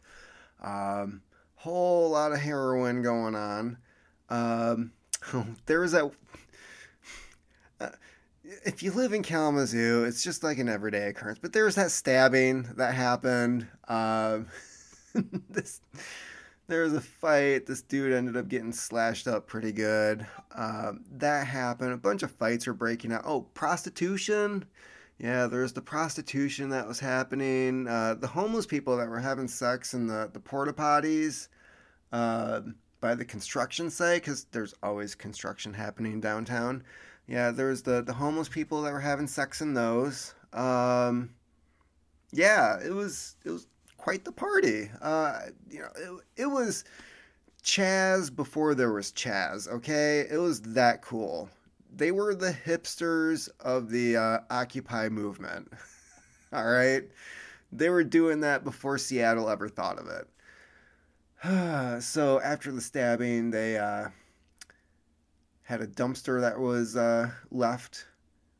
[0.63, 1.23] Um,
[1.57, 3.79] whole lot of heroin going on.
[4.29, 4.93] Um,
[5.67, 6.09] there was that.
[7.81, 7.89] Uh,
[8.65, 11.41] if you live in Kalamazoo, it's just like an everyday occurrence.
[11.43, 13.67] But there was that stabbing that happened.
[13.89, 14.47] Um,
[15.51, 15.81] this
[16.69, 17.67] there was a fight.
[17.67, 20.27] This dude ended up getting slashed up pretty good.
[20.55, 21.93] Um, that happened.
[21.93, 23.23] A bunch of fights were breaking out.
[23.25, 24.65] Oh, prostitution.
[25.19, 27.87] Yeah, there's the prostitution that was happening.
[27.87, 31.49] Uh, the homeless people that were having sex in the, the porta potties
[32.13, 32.63] uh,
[33.01, 36.83] by the construction site, because there's always construction happening downtown.
[37.29, 40.35] Yeah, there was the, the homeless people that were having sex in those.
[40.53, 41.31] Um,
[42.33, 43.67] yeah, it was it was
[44.03, 44.91] quite the party.
[45.01, 45.39] Uh,
[45.71, 46.85] you know, it, it was
[47.63, 49.69] Chaz before there was Chaz.
[49.69, 51.49] Okay, it was that cool.
[51.95, 55.73] They were the hipsters of the uh, Occupy movement.
[56.53, 57.05] All right,
[57.71, 60.27] they were doing that before Seattle ever thought of it.
[62.03, 64.09] so after the stabbing, they uh,
[65.63, 68.07] had a dumpster that was uh, left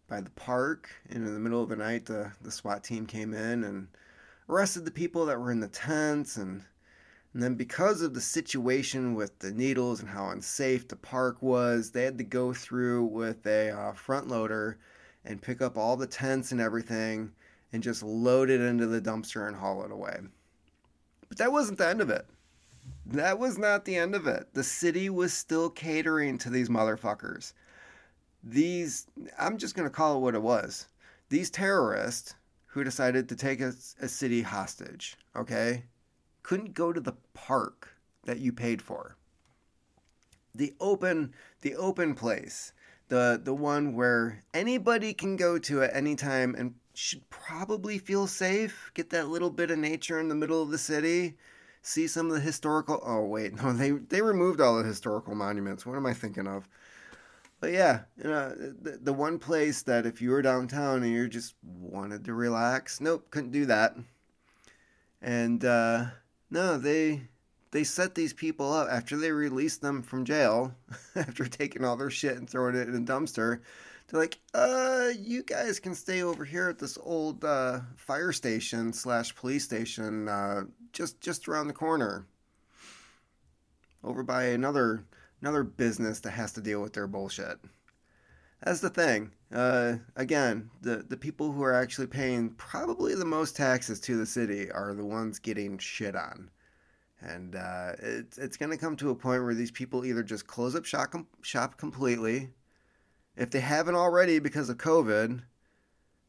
[0.09, 3.35] by the park, and in the middle of the night, the the SWAT team came
[3.35, 3.89] in and
[4.53, 6.63] arrested the people that were in the tents and
[7.33, 11.91] and then because of the situation with the needles and how unsafe the park was,
[11.91, 14.79] they had to go through with a uh, front loader
[15.25, 17.33] and pick up all the tents and everything
[17.73, 20.19] and just load it into the dumpster and haul it away.
[21.31, 22.27] But that wasn't the end of it.
[23.07, 24.49] That was not the end of it.
[24.53, 27.55] The city was still catering to these motherfuckers.
[28.45, 29.07] These,
[29.39, 30.87] I'm just going to call it what it was.
[31.31, 32.35] These terrorists
[32.73, 35.85] who decided to take a, a city hostage, okay,
[36.43, 39.17] couldn't go to the park that you paid for.
[40.55, 42.73] The open the open place,
[43.09, 48.27] the the one where anybody can go to at any time and should probably feel
[48.27, 51.37] safe, get that little bit of nature in the middle of the city,
[51.83, 55.85] see some of the historical Oh wait, no, they they removed all the historical monuments.
[55.85, 56.67] What am I thinking of?
[57.63, 61.29] But yeah, you know, the, the one place that if you were downtown and you
[61.29, 63.95] just wanted to relax, nope, couldn't do that.
[65.23, 66.07] And uh,
[66.51, 67.23] no, they
[67.71, 70.75] they set these people up after they released them from jail,
[71.15, 73.61] after taking all their shit and throwing it in a dumpster.
[74.09, 78.93] They're like, uh, you guys can stay over here at this old uh, fire station
[78.93, 82.27] slash police station, uh, just just around the corner,
[84.03, 85.05] over by another
[85.43, 87.59] another business that has to deal with their bullshit.
[88.63, 89.33] That's the thing.
[89.53, 94.25] Uh, again, the, the people who are actually paying probably the most taxes to the
[94.25, 96.49] city are the ones getting shit on.
[97.21, 100.47] And uh, it's, it's going to come to a point where these people either just
[100.47, 102.51] close up shop, shop completely.
[103.37, 105.41] If they haven't already because of COVID,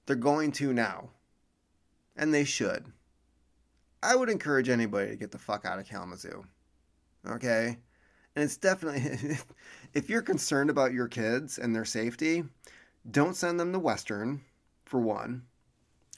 [0.05, 1.09] they're going to now.
[2.15, 2.91] And they should.
[4.01, 6.43] I would encourage anybody to get the fuck out of Kalamazoo.
[7.27, 7.77] Okay?
[8.35, 9.37] And it's definitely,
[9.93, 12.43] if you're concerned about your kids and their safety,
[13.09, 14.41] don't send them to Western,
[14.85, 15.43] for one,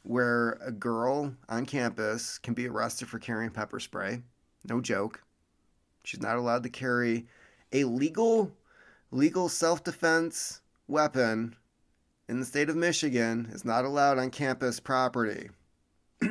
[0.03, 4.21] where a girl on campus can be arrested for carrying pepper spray.
[4.63, 5.23] No joke.
[6.03, 7.25] She's not allowed to carry
[7.71, 8.51] a legal,
[9.11, 11.55] legal self defense weapon
[12.29, 13.49] in the state of Michigan.
[13.51, 15.49] Is not allowed on campus property.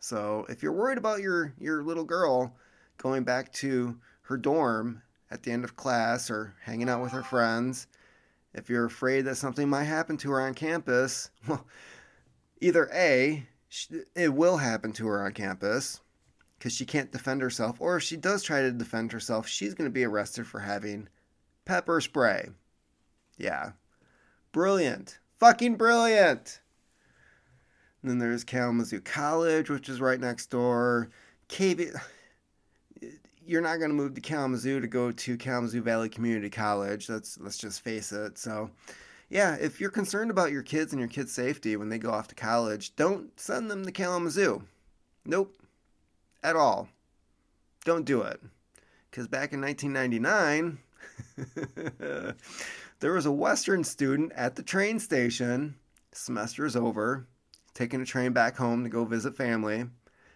[0.00, 2.54] so if you're worried about your, your little girl
[2.98, 3.96] going back to
[4.30, 7.86] her dorm at the end of class or hanging out with her friends,
[8.54, 11.66] if you're afraid that something might happen to her on campus, well,
[12.60, 13.46] either A,
[14.16, 16.00] it will happen to her on campus
[16.58, 19.88] because she can't defend herself, or if she does try to defend herself, she's going
[19.88, 21.08] to be arrested for having
[21.64, 22.50] pepper spray.
[23.38, 23.72] Yeah.
[24.52, 25.18] Brilliant.
[25.38, 26.60] Fucking brilliant.
[28.02, 31.08] And then there's Kalamazoo College, which is right next door.
[31.48, 31.98] KB
[33.50, 37.08] you're not going to move to Kalamazoo to go to Kalamazoo Valley Community College.
[37.08, 38.38] Let's let's just face it.
[38.38, 38.70] So,
[39.28, 42.28] yeah, if you're concerned about your kids and your kids' safety when they go off
[42.28, 44.62] to college, don't send them to Kalamazoo.
[45.24, 45.56] Nope,
[46.42, 46.88] at all.
[47.84, 48.40] Don't do it.
[49.10, 50.78] Because back in 1999,
[53.00, 55.76] There was a Western student at the train station.
[56.12, 57.26] Semester is over,
[57.72, 59.86] taking a train back home to go visit family.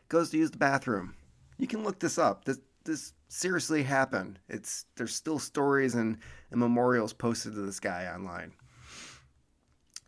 [0.08, 1.14] Goes to use the bathroom.
[1.58, 2.46] You can look this up.
[2.46, 4.38] This this seriously happened.
[4.48, 6.18] It's there's still stories and,
[6.50, 8.52] and memorials posted to this guy online.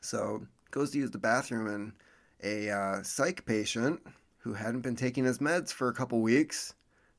[0.00, 1.92] So goes to use the bathroom and
[2.42, 4.00] a uh, psych patient
[4.38, 6.74] who hadn't been taking his meds for a couple weeks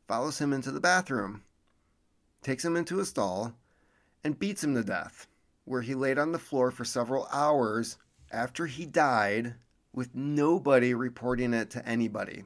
[0.08, 1.44] follows him into the bathroom,
[2.42, 3.54] takes him into a stall,
[4.24, 5.28] and beats him to death,
[5.66, 7.98] where he laid on the floor for several hours
[8.32, 9.56] after he died
[9.92, 12.46] with nobody reporting it to anybody.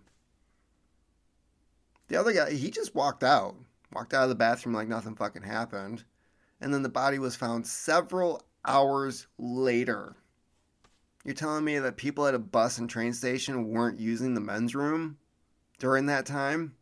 [2.11, 3.55] The other guy, he just walked out,
[3.93, 6.03] walked out of the bathroom like nothing fucking happened.
[6.59, 10.17] And then the body was found several hours later.
[11.23, 14.75] You're telling me that people at a bus and train station weren't using the men's
[14.75, 15.19] room
[15.79, 16.75] during that time?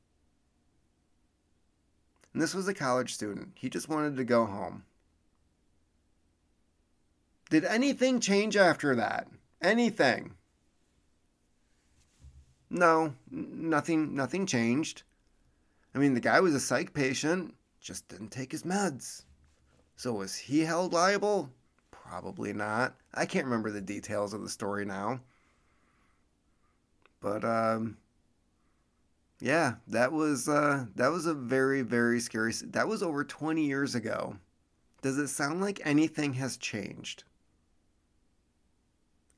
[2.34, 3.52] And this was a college student.
[3.54, 4.84] He just wanted to go home.
[7.52, 9.28] Did anything change after that?
[9.62, 10.34] Anything?
[12.72, 15.04] No, nothing nothing changed.
[15.94, 19.24] I mean, the guy was a psych patient, just didn't take his meds.
[19.96, 21.50] So was he held liable?
[21.92, 22.96] Probably not.
[23.14, 25.20] I can't remember the details of the story now.
[27.20, 27.98] But um
[29.42, 33.96] yeah, that was uh that was a very very scary that was over 20 years
[33.96, 34.38] ago.
[35.02, 37.24] Does it sound like anything has changed?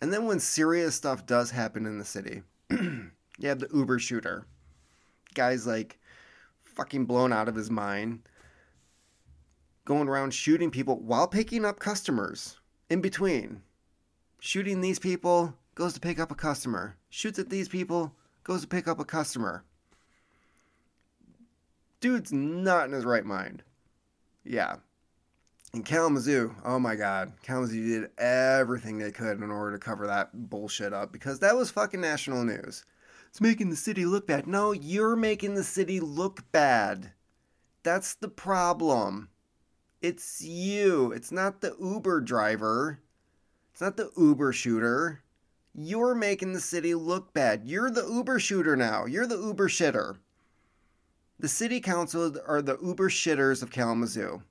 [0.02, 3.12] And then when serious stuff does happen in the city, you
[3.44, 4.48] have the Uber shooter.
[5.36, 6.00] Guy's like
[6.76, 8.22] fucking blown out of his mind,
[9.86, 12.58] going around shooting people while picking up customers
[12.90, 13.62] in between.
[14.40, 16.96] Shooting these people, goes to pick up a customer.
[17.10, 18.14] Shoots at these people,
[18.44, 19.64] goes to pick up a customer.
[22.00, 23.64] Dude's not in his right mind.
[24.44, 24.78] Yeah.
[25.74, 30.50] And Kalamazoo, oh my god, Kalamazoo did everything they could in order to cover that
[30.50, 32.84] bullshit up because that was fucking national news.
[33.32, 34.46] It's making the city look bad.
[34.46, 37.14] No, you're making the city look bad.
[37.82, 39.30] That's the problem.
[40.02, 41.14] It's you.
[41.14, 43.00] It's not the Uber driver.
[43.72, 45.24] It's not the Uber shooter.
[45.74, 47.62] You're making the city look bad.
[47.64, 49.06] You're the Uber shooter now.
[49.06, 50.18] You're the Uber shitter.
[51.40, 54.44] The city council are the Uber shitters of Kalamazoo.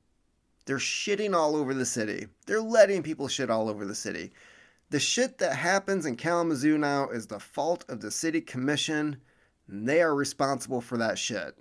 [0.65, 2.29] They're shitting all over the city.
[2.47, 4.33] They're letting people shit all over the city.
[4.91, 9.19] The shit that happens in Kalamazoo now is the fault of the city commission,
[9.69, 11.57] they are responsible for that shit.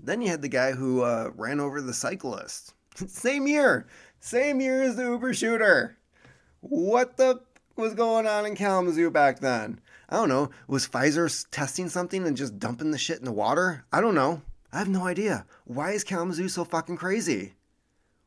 [0.00, 2.72] Then you had the guy who uh, ran over the cyclist.
[3.06, 3.86] same year,
[4.18, 5.98] same year as the Uber shooter.
[6.60, 7.42] What the
[7.76, 9.80] was going on in Kalamazoo back then?
[10.08, 10.50] I don't know.
[10.68, 13.84] Was Pfizer testing something and just dumping the shit in the water?
[13.92, 14.40] I don't know.
[14.72, 15.44] I have no idea.
[15.64, 17.54] Why is Kalamazoo so fucking crazy?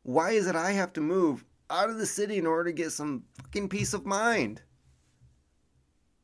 [0.03, 2.91] Why is it I have to move out of the city in order to get
[2.91, 4.61] some fucking peace of mind.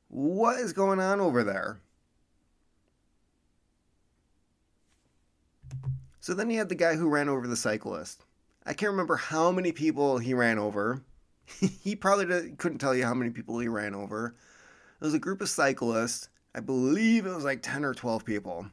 [0.08, 1.80] What is going on over there?
[6.20, 8.24] So then you had the guy who ran over the cyclist.
[8.66, 11.04] I can't remember how many people he ran over.
[11.82, 14.36] he probably couldn't tell you how many people he ran over.
[15.02, 16.30] It was a group of cyclists.
[16.56, 18.68] I believe it was like 10 or 12 people.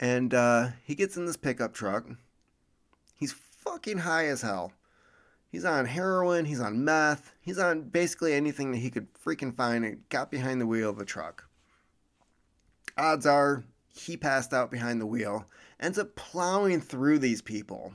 [0.00, 2.06] And uh, he gets in this pickup truck.
[3.18, 4.72] He's fucking high as hell.
[5.54, 9.84] He's on heroin, he's on meth, he's on basically anything that he could freaking find
[9.84, 11.48] and got behind the wheel of the truck.
[12.98, 15.46] Odds are he passed out behind the wheel,
[15.78, 17.92] ends up plowing through these people.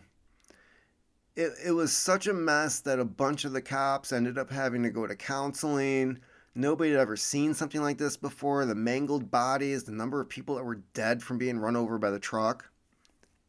[1.35, 4.81] It, it was such a mess that a bunch of the cops ended up having
[4.83, 6.19] to go to counseling.
[6.55, 8.65] Nobody had ever seen something like this before.
[8.65, 12.09] The mangled bodies, the number of people that were dead from being run over by
[12.09, 12.71] the truck.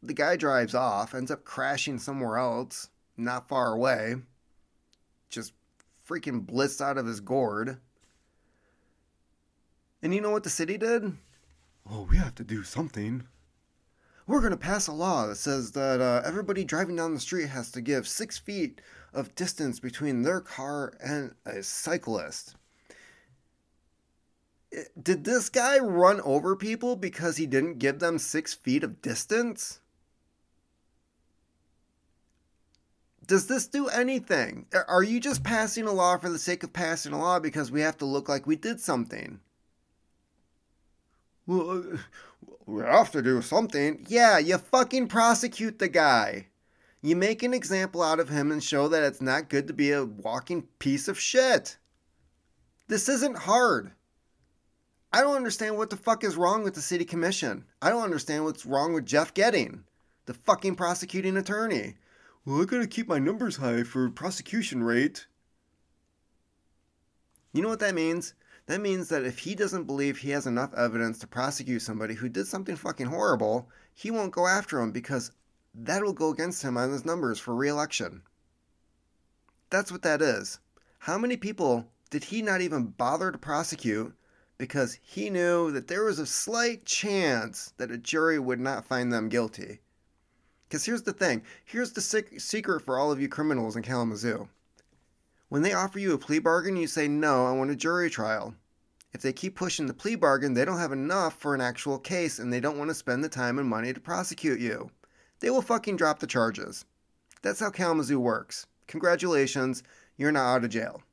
[0.03, 2.89] The guy drives off, ends up crashing somewhere else
[3.21, 4.15] not far away,
[5.29, 5.53] just
[6.07, 7.77] freaking blitzed out of his gourd.
[10.01, 11.13] And you know what the city did?
[11.89, 13.23] Oh, we have to do something.
[14.27, 17.49] We're going to pass a law that says that uh, everybody driving down the street
[17.49, 18.79] has to give six feet
[19.13, 22.55] of distance between their car and a cyclist.
[25.01, 29.80] Did this guy run over people because he didn't give them six feet of distance?
[33.31, 34.65] Does this do anything?
[34.89, 37.79] Are you just passing a law for the sake of passing a law because we
[37.79, 39.39] have to look like we did something?
[41.47, 41.97] Well, uh,
[42.65, 44.05] we have to do something.
[44.09, 46.47] Yeah, you fucking prosecute the guy.
[47.01, 49.93] You make an example out of him and show that it's not good to be
[49.93, 51.77] a walking piece of shit.
[52.89, 53.93] This isn't hard.
[55.13, 57.63] I don't understand what the fuck is wrong with the city commission.
[57.81, 59.85] I don't understand what's wrong with Jeff Getting
[60.25, 61.95] the fucking prosecuting attorney.
[62.43, 65.27] Well, I gotta keep my numbers high for prosecution rate.
[67.53, 68.33] You know what that means?
[68.65, 72.29] That means that if he doesn't believe he has enough evidence to prosecute somebody who
[72.29, 75.31] did something fucking horrible, he won't go after him because
[75.75, 78.23] that'll go against him on his numbers for reelection.
[79.69, 80.59] That's what that is.
[80.97, 84.15] How many people did he not even bother to prosecute
[84.57, 89.13] because he knew that there was a slight chance that a jury would not find
[89.13, 89.81] them guilty?
[90.71, 94.47] Because here's the thing here's the secret for all of you criminals in Kalamazoo.
[95.49, 98.55] When they offer you a plea bargain, you say, No, I want a jury trial.
[99.11, 102.39] If they keep pushing the plea bargain, they don't have enough for an actual case
[102.39, 104.89] and they don't want to spend the time and money to prosecute you.
[105.41, 106.85] They will fucking drop the charges.
[107.41, 108.65] That's how Kalamazoo works.
[108.87, 109.83] Congratulations,
[110.15, 111.03] you're not out of jail.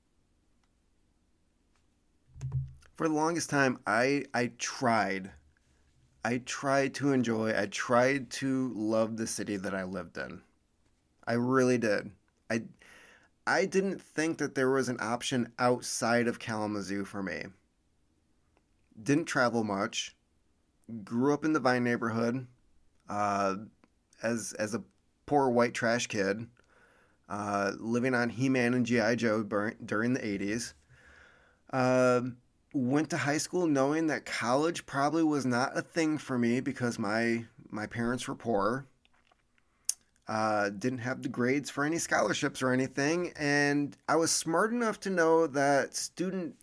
[2.95, 5.33] For the longest time, I I tried.
[6.25, 10.43] I tried to enjoy, I tried to love the city that I lived in.
[11.27, 12.11] I really did.
[12.51, 12.63] I
[13.47, 17.47] I didn't think that there was an option outside of Kalamazoo for me
[19.03, 20.17] didn't travel much,
[21.05, 22.47] grew up in the Vine neighborhood
[23.09, 23.57] uh,
[24.23, 24.83] as as a
[25.27, 26.47] poor white trash kid,
[27.29, 29.15] uh, living on He Man and G.I.
[29.17, 30.73] Joe during the 80s.
[31.73, 32.37] Uh, um,
[32.73, 36.99] went to high school knowing that college probably was not a thing for me because
[36.99, 38.87] my my parents were poor.
[40.27, 45.01] Uh, didn't have the grades for any scholarships or anything, and I was smart enough
[45.01, 46.57] to know that student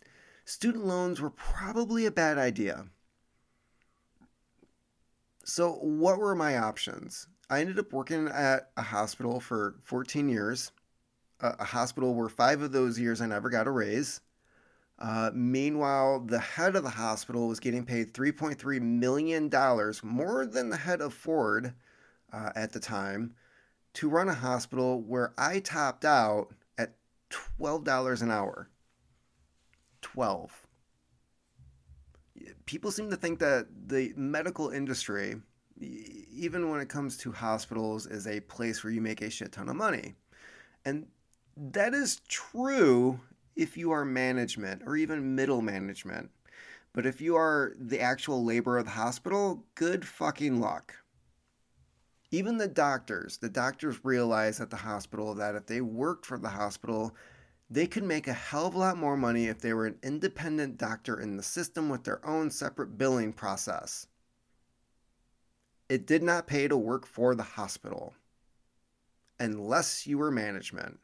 [0.44, 2.86] student loans were probably a bad idea.
[5.44, 7.28] So, what were my options?
[7.48, 10.72] I ended up working at a hospital for 14 years,
[11.40, 14.20] a, hospital where five of those years I never got a raise.
[14.98, 19.50] Uh, meanwhile, the head of the hospital was getting paid $3.3 million,
[20.02, 21.74] more than the head of Ford
[22.32, 23.34] uh, at the time,
[23.94, 26.94] to run a hospital where I topped out at
[27.60, 28.70] $12 an hour.
[30.00, 30.66] 12.
[32.64, 35.36] People seem to think that the medical industry,
[35.78, 39.68] even when it comes to hospitals, is a place where you make a shit ton
[39.68, 40.14] of money.
[40.84, 41.06] And
[41.56, 43.20] that is true
[43.56, 46.30] if you are management or even middle management.
[46.92, 50.94] But if you are the actual labor of the hospital, good fucking luck.
[52.30, 56.48] Even the doctors, the doctors realize at the hospital that if they worked for the
[56.48, 57.14] hospital,
[57.70, 60.78] they could make a hell of a lot more money if they were an independent
[60.78, 64.06] doctor in the system with their own separate billing process.
[65.88, 68.14] It did not pay to work for the hospital
[69.38, 70.98] unless you were management.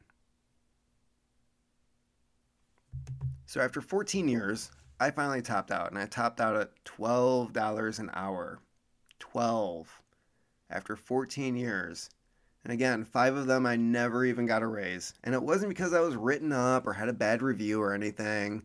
[3.46, 8.10] So after 14 years, I finally topped out and I topped out at $12 an
[8.14, 8.60] hour.
[9.18, 10.02] 12
[10.70, 12.10] after 14 years.
[12.64, 15.14] And again, five of them I never even got a raise.
[15.24, 18.62] And it wasn't because I was written up or had a bad review or anything.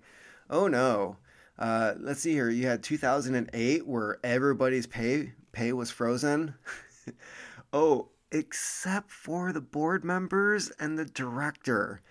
[0.49, 1.17] Oh no.
[1.57, 2.49] Uh, let's see here.
[2.49, 6.53] You had 2008 where everybody's pay pay was frozen.
[7.73, 12.01] oh, except for the board members and the director.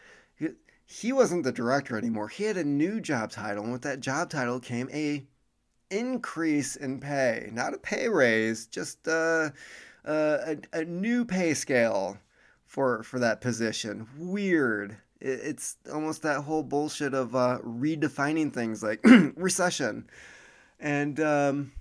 [0.88, 2.28] He, wasn't the director anymore.
[2.28, 5.26] He had a new job title, and with that job title came a
[5.90, 9.50] increase in pay, not a pay raise, just uh,
[10.04, 12.18] a, a new pay scale
[12.66, 14.06] for for that position.
[14.16, 14.96] Weird.
[15.20, 19.00] It, it's almost that whole bullshit of uh, redefining things like
[19.36, 20.08] recession,
[20.78, 21.72] and um,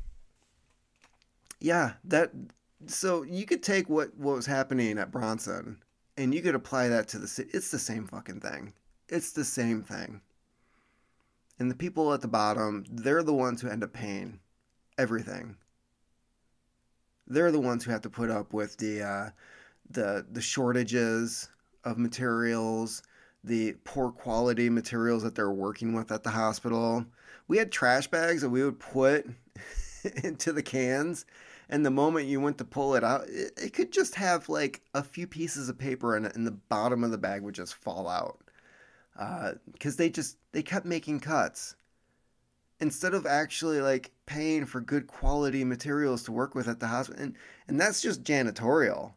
[1.60, 2.32] yeah, that.
[2.88, 5.78] So you could take what what was happening at Bronson,
[6.18, 7.51] and you could apply that to the city.
[7.53, 8.74] It's the same fucking thing.
[9.08, 10.22] It's the same thing.
[11.58, 14.39] And the people at the bottom, they're the ones who end up paying
[14.97, 15.58] everything
[17.28, 19.30] they're the ones who have to put up with the uh,
[19.89, 21.49] the the shortages
[21.84, 23.03] of materials,
[23.43, 27.06] the poor quality materials that they're working with at the hospital.
[27.47, 29.28] We had trash bags that we would put
[30.24, 31.26] into the cans,
[31.70, 34.82] and the moment you went to pull it out, it, it could just have like
[34.93, 37.76] a few pieces of paper in it, and the bottom of the bag would just
[37.76, 38.39] fall out
[39.16, 41.76] because uh, they just they kept making cuts
[42.80, 47.24] instead of actually like paying for good quality materials to work with at the hospital
[47.24, 47.36] and
[47.68, 49.13] and that's just janitorial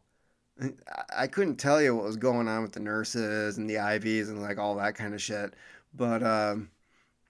[1.15, 4.41] I couldn't tell you what was going on with the nurses and the IVs and
[4.41, 5.53] like all that kind of shit.
[5.93, 6.69] But um,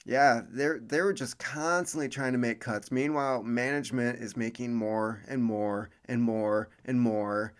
[0.05, 2.91] yeah, they're they were just constantly trying to make cuts.
[2.91, 7.53] Meanwhile, management is making more and more and more and more.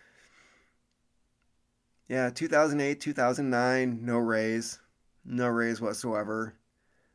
[2.08, 4.80] Yeah, 2008, 2009, no raise,
[5.30, 6.56] no raise whatsoever.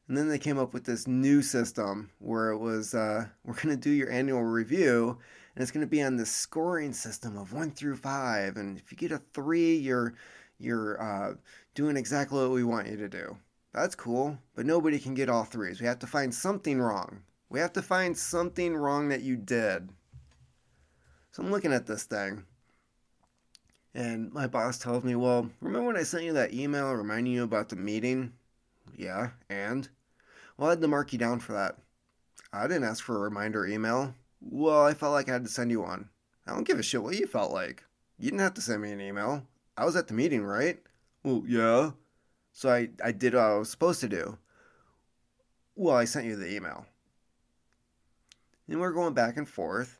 [0.06, 3.68] And then they came up with this new system where it was uh, we're going
[3.68, 5.18] to do your annual review,
[5.54, 8.56] and it's going to be on this scoring system of one through five.
[8.56, 10.14] And if you get a three, you're
[10.58, 11.34] you're uh,
[11.74, 13.36] doing exactly what we want you to do.
[13.72, 15.80] That's cool, but nobody can get all threes.
[15.80, 17.22] We have to find something wrong.
[17.48, 19.88] We have to find something wrong that you did.
[21.32, 22.44] So I'm looking at this thing.
[23.94, 27.44] And my boss tells me, Well, remember when I sent you that email reminding you
[27.44, 28.32] about the meeting?
[28.96, 29.88] Yeah, and?
[30.56, 31.78] Well, I had to mark you down for that.
[32.52, 34.14] I didn't ask for a reminder email.
[34.40, 36.08] Well, I felt like I had to send you one.
[36.46, 37.84] I don't give a shit what you felt like.
[38.18, 39.46] You didn't have to send me an email.
[39.76, 40.78] I was at the meeting, right?
[41.22, 41.92] Well, yeah.
[42.52, 44.38] So I, I did what I was supposed to do.
[45.74, 46.86] Well, I sent you the email.
[48.68, 49.98] And we're going back and forth.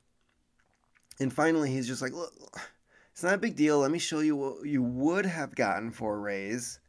[1.19, 2.33] And finally, he's just like, look,
[3.15, 3.79] it's not a big deal.
[3.79, 6.81] Let me show you what you would have gotten for a raise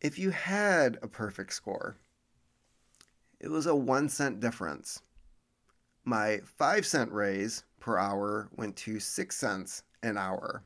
[0.00, 1.96] if you had a perfect score.
[3.40, 5.02] It was a one cent difference.
[6.04, 10.62] My five cent raise per hour went to six cents an hour.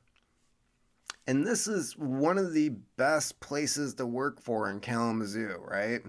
[1.26, 6.02] And this is one of the best places to work for in Kalamazoo, right?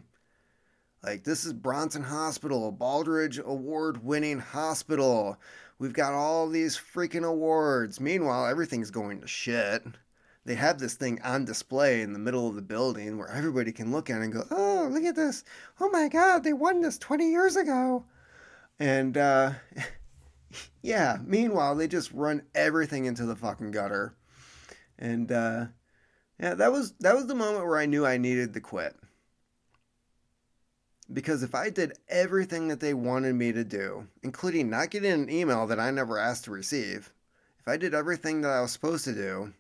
[1.02, 5.38] Like, this is Bronson Hospital, Baldrige Award winning hospital.
[5.80, 8.00] We've got all these freaking awards.
[8.00, 9.84] Meanwhile, everything's going to shit.
[10.46, 13.92] They have this thing on display in the middle of the building where everybody can
[13.92, 15.44] look at it and go, oh, look at this.
[15.80, 18.06] Oh my God, they won this 20 years ago.
[18.80, 19.52] And, uh,
[20.82, 24.16] yeah, meanwhile, they just run everything into the fucking gutter.
[25.00, 25.66] And uh,
[26.40, 28.96] yeah, that was that was the moment where I knew I needed to quit.
[31.12, 35.30] Because if I did everything that they wanted me to do, including not getting an
[35.30, 37.14] email that I never asked to receive,
[37.60, 39.54] if I did everything that I was supposed to do,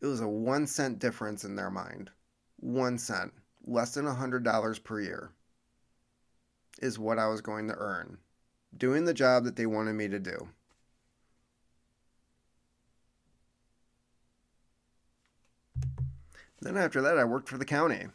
[0.00, 2.10] it was a one cent difference in their mind.
[2.60, 3.32] One cent,
[3.66, 5.30] less than a hundred dollars per year,
[6.80, 8.18] is what I was going to earn
[8.76, 10.48] doing the job that they wanted me to do.
[16.60, 18.06] Then after that, I worked for the county.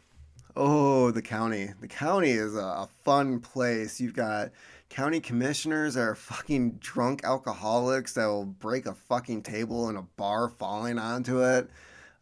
[0.54, 1.70] Oh, the county.
[1.80, 4.00] The county is a, a fun place.
[4.00, 4.50] You've got
[4.90, 10.02] county commissioners that are fucking drunk alcoholics that will break a fucking table in a
[10.02, 11.70] bar falling onto it.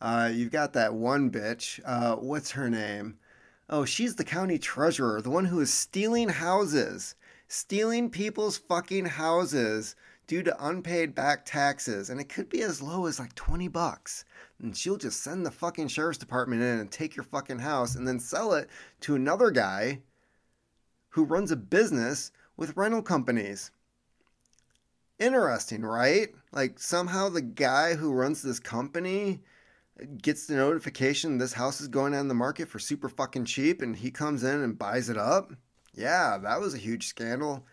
[0.01, 1.81] Uh, you've got that one bitch.
[1.85, 3.19] Uh, what's her name?
[3.69, 7.17] Oh, she's the county treasurer, the one who is stealing houses,
[7.49, 9.97] stealing people's fucking houses
[10.31, 12.09] due to unpaid back taxes.
[12.09, 14.25] And it could be as low as like 20 bucks
[14.63, 18.07] and she'll just send the fucking sheriff's department in and take your fucking house and
[18.07, 18.69] then sell it
[19.01, 20.01] to another guy
[21.09, 23.73] who runs a business with rental companies.
[25.19, 26.29] Interesting, right?
[26.53, 29.41] Like somehow the guy who runs this company
[30.23, 33.97] gets the notification this house is going on the market for super fucking cheap and
[33.97, 35.53] he comes in and buys it up.
[35.93, 37.67] Yeah, that was a huge scandal.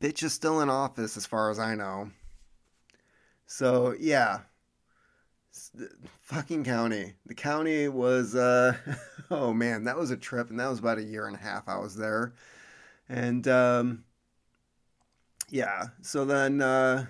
[0.00, 2.10] Bitch is still in office as far as I know.
[3.46, 4.40] So, yeah,
[6.20, 7.14] fucking county.
[7.26, 8.76] The county was, uh,
[9.30, 11.68] oh man, that was a trip, and that was about a year and a half
[11.68, 12.34] I was there.
[13.08, 14.04] And um,
[15.48, 17.06] yeah, so then uh,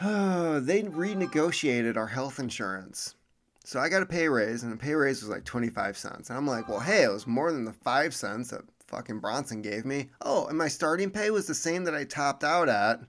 [0.00, 3.14] oh, they renegotiated our health insurance.
[3.64, 6.30] So I got a pay raise, and the pay raise was like 25 cents.
[6.30, 9.62] And I'm like, well, hey, it was more than the 5 cents that fucking Bronson
[9.62, 10.10] gave me.
[10.20, 13.00] Oh, and my starting pay was the same that I topped out at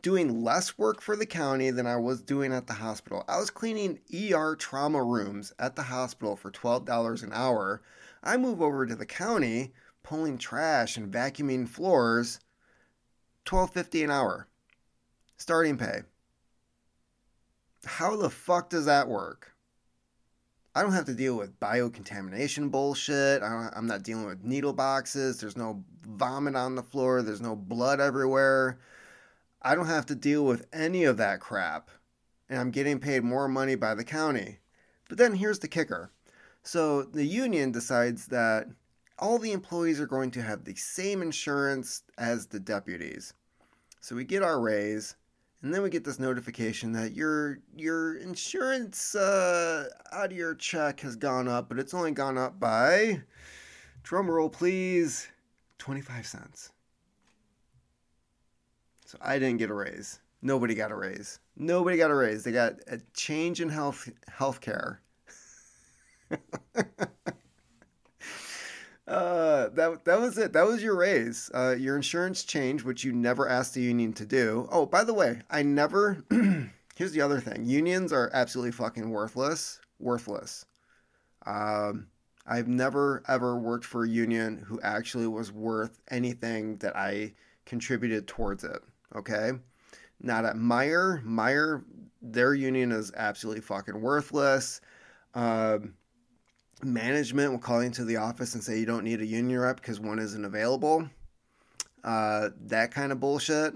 [0.00, 3.24] doing less work for the county than I was doing at the hospital.
[3.28, 7.82] I was cleaning ER trauma rooms at the hospital for $12 an hour.
[8.22, 12.40] I move over to the county, pulling trash and vacuuming floors,
[13.46, 14.48] $12.50 an hour.
[15.36, 16.02] Starting pay.
[17.84, 19.51] How the fuck does that work?
[20.74, 23.42] I don't have to deal with biocontamination bullshit.
[23.42, 25.38] I am not dealing with needle boxes.
[25.38, 27.20] There's no vomit on the floor.
[27.20, 28.78] There's no blood everywhere.
[29.60, 31.90] I don't have to deal with any of that crap,
[32.48, 34.60] and I'm getting paid more money by the county.
[35.10, 36.10] But then here's the kicker.
[36.62, 38.66] So the union decides that
[39.18, 43.34] all the employees are going to have the same insurance as the deputies.
[44.00, 45.16] So we get our raise,
[45.62, 51.00] and then we get this notification that your your insurance uh, out of your check
[51.00, 53.22] has gone up, but it's only gone up by,
[54.02, 55.28] drum roll please,
[55.78, 56.72] 25 cents.
[59.06, 60.18] So I didn't get a raise.
[60.42, 61.38] Nobody got a raise.
[61.56, 62.42] Nobody got a raise.
[62.42, 64.98] They got a change in health healthcare.
[69.06, 70.52] uh, that that was it.
[70.52, 71.50] That was your raise.
[71.52, 74.68] Uh, your insurance change, which you never asked the union to do.
[74.70, 76.24] Oh, by the way, I never.
[76.94, 79.80] here's the other thing: unions are absolutely fucking worthless.
[79.98, 80.66] Worthless.
[81.46, 82.06] Um,
[82.46, 87.34] I've never ever worked for a union who actually was worth anything that I
[87.66, 88.82] contributed towards it.
[89.16, 89.52] Okay.
[90.20, 91.24] Not at Meijer.
[91.24, 91.82] Meijer,
[92.20, 94.80] their union is absolutely fucking worthless.
[95.34, 95.94] Um,
[96.82, 100.00] management will call into the office and say you don't need a union rep because
[100.00, 101.08] one isn't available.
[102.02, 103.74] Uh, that kind of bullshit.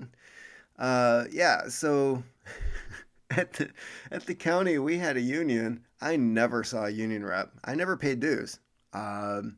[0.79, 2.23] Uh, yeah, so
[3.31, 3.71] at the
[4.11, 5.83] at the county we had a union.
[6.01, 7.53] I never saw a union rep.
[7.65, 8.59] I never paid dues.
[8.93, 9.57] Um,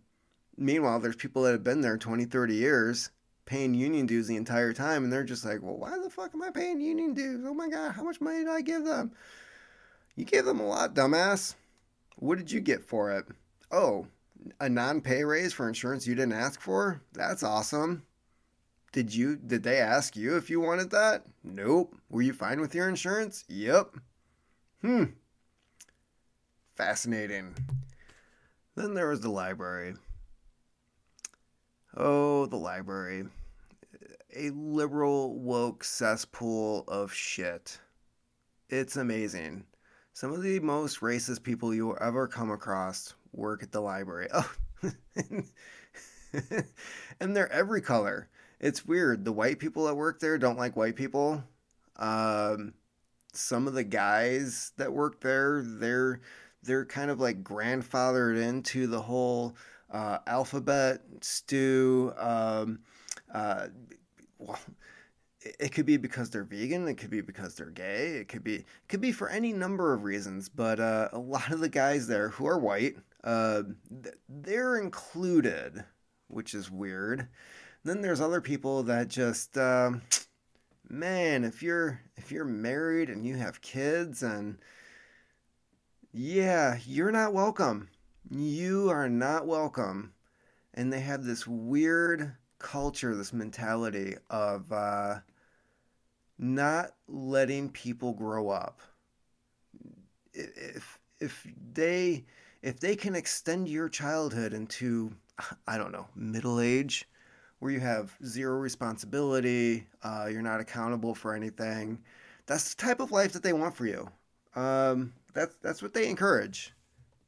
[0.57, 3.11] meanwhile, there's people that have been there 20, 30 years
[3.45, 6.43] paying union dues the entire time, and they're just like, well, why the fuck am
[6.43, 7.45] I paying union dues?
[7.47, 9.11] Oh my god, how much money did I give them?
[10.17, 11.55] You gave them a lot, dumbass.
[12.21, 13.27] What did you get for it?
[13.71, 14.07] Oh,
[14.61, 17.01] a non-pay raise for insurance you didn't ask for?
[17.13, 18.03] That's awesome.
[18.91, 21.27] Did you did they ask you if you wanted that?
[21.45, 21.95] Nope.
[22.11, 23.45] Were you fine with your insurance?
[23.49, 23.97] Yep.
[24.83, 25.05] Hmm.
[26.75, 27.55] Fascinating.
[28.75, 29.95] Then there was the library.
[31.97, 33.27] Oh, the library.
[34.35, 37.79] A liberal woke cesspool of shit.
[38.69, 39.65] It's amazing.
[40.19, 44.27] Some of the most racist people you will ever come across work at the library.
[44.83, 46.63] Oh,
[47.21, 48.29] and they're every color.
[48.59, 49.25] It's weird.
[49.25, 51.45] The white people that work there don't like white people.
[51.97, 52.75] Um,
[53.33, 56.21] some of the guys that work there, they're
[56.65, 59.55] they're kind of like grandfathered into the whole
[59.89, 62.13] uh, alphabet stew.
[62.19, 62.81] Um,
[63.33, 63.69] uh,
[64.39, 64.59] well,
[65.41, 66.89] it could be because they're vegan.
[66.89, 68.17] It could be because they're gay.
[68.17, 70.49] It could be it could be for any number of reasons.
[70.49, 73.63] But uh, a lot of the guys there who are white, uh,
[74.29, 75.85] they're included,
[76.29, 77.29] which is weird.
[77.85, 80.03] then there's other people that just, um,
[80.89, 84.59] man, if you're if you're married and you have kids and
[86.13, 87.89] yeah, you're not welcome.
[88.31, 90.15] You are not welcome.
[90.75, 95.21] And they have this weird culture, this mentality of uh,
[96.39, 98.81] not letting people grow up.
[100.33, 102.25] If if they
[102.63, 105.13] if they can extend your childhood into
[105.67, 107.09] I don't know middle age,
[107.59, 111.99] where you have zero responsibility, uh, you're not accountable for anything,
[112.47, 114.09] that's the type of life that they want for you.
[114.55, 116.73] Um, that's that's what they encourage,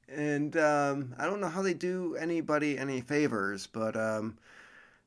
[0.08, 4.38] and um, I don't know how they do anybody any favors, but um,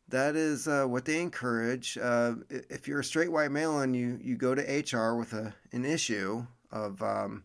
[0.10, 1.98] that is uh, what they encourage.
[1.98, 5.54] Uh, if you're a straight white male and you, you go to HR with a,
[5.72, 7.44] an issue of um,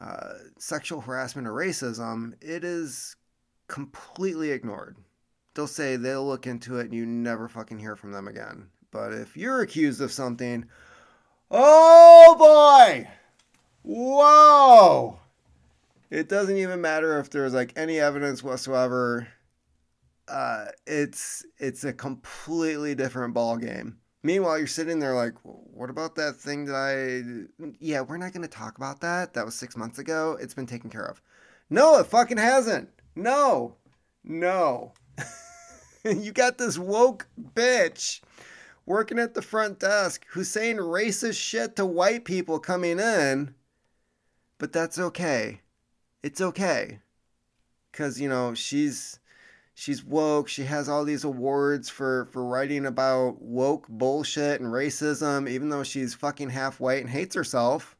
[0.00, 3.16] uh, sexual harassment or racism, it is
[3.68, 4.96] completely ignored.
[5.54, 8.68] They'll say they'll look into it and you never fucking hear from them again.
[8.90, 10.66] But if you're accused of something,
[11.50, 13.08] oh boy!
[13.82, 15.18] Whoa!
[16.10, 19.28] It doesn't even matter if there's like any evidence whatsoever
[20.28, 23.98] uh, it's it's a completely different ball game.
[24.22, 27.72] Meanwhile, you're sitting there like, what about that thing that I?
[27.80, 29.34] Yeah, we're not going to talk about that.
[29.34, 30.38] That was six months ago.
[30.40, 31.20] It's been taken care of.
[31.68, 32.88] No, it fucking hasn't.
[33.16, 33.76] No,
[34.22, 34.92] no.
[36.04, 38.20] you got this woke bitch
[38.86, 43.54] working at the front desk who's saying racist shit to white people coming in,
[44.58, 45.60] but that's okay.
[46.22, 47.00] It's okay.
[47.90, 49.18] Because, you know, she's
[49.74, 50.48] she's woke.
[50.48, 55.84] She has all these awards for for writing about woke bullshit and racism, even though
[55.84, 57.96] she's fucking half white and hates herself.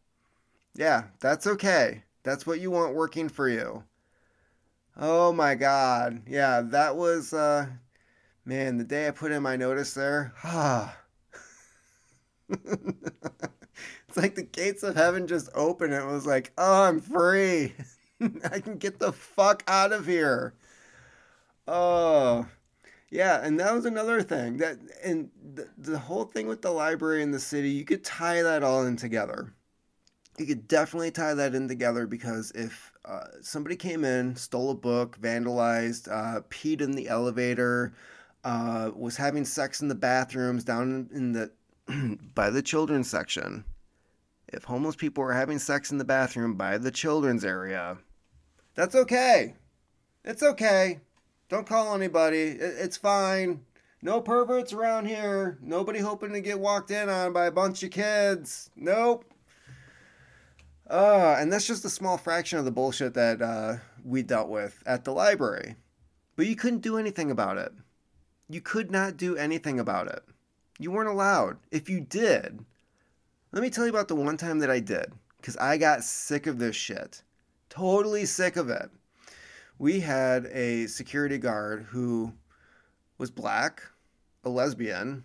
[0.74, 2.04] Yeah, that's okay.
[2.22, 3.84] That's what you want working for you.
[4.96, 6.22] Oh my god.
[6.26, 7.66] Yeah, that was uh
[8.44, 10.34] man, the day I put in my notice there.
[10.44, 10.96] Ah.
[14.08, 15.94] it's like the gates of heaven just opened.
[15.94, 17.74] It was like, "Oh, I'm free.
[18.50, 20.54] I can get the fuck out of here."
[21.66, 22.46] Oh,
[23.10, 27.22] yeah, and that was another thing that, and the, the whole thing with the library
[27.22, 29.52] in the city, you could tie that all in together.
[30.38, 34.74] You could definitely tie that in together because if uh, somebody came in, stole a
[34.74, 37.92] book, vandalized, uh, peed in the elevator,
[38.44, 41.50] uh, was having sex in the bathrooms down in the
[42.34, 43.64] by the children's section.
[44.48, 47.98] If homeless people were having sex in the bathroom by the children's area,
[48.74, 49.54] that's okay.
[50.24, 51.00] It's okay.
[51.52, 52.38] Don't call anybody.
[52.38, 53.60] It's fine.
[54.00, 55.58] No perverts around here.
[55.60, 58.70] Nobody hoping to get walked in on by a bunch of kids.
[58.74, 59.26] Nope.
[60.88, 64.82] Uh, and that's just a small fraction of the bullshit that uh, we dealt with
[64.86, 65.76] at the library.
[66.36, 67.72] But you couldn't do anything about it.
[68.48, 70.22] You could not do anything about it.
[70.78, 71.58] You weren't allowed.
[71.70, 72.64] If you did,
[73.52, 76.46] let me tell you about the one time that I did, because I got sick
[76.46, 77.22] of this shit.
[77.68, 78.90] Totally sick of it
[79.82, 82.32] we had a security guard who
[83.18, 83.82] was black,
[84.44, 85.24] a lesbian,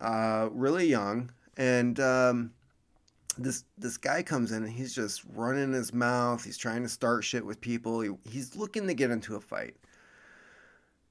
[0.00, 2.50] uh, really young, and um,
[3.36, 6.42] this this guy comes in and he's just running his mouth.
[6.42, 8.00] He's trying to start shit with people.
[8.00, 9.76] He, he's looking to get into a fight.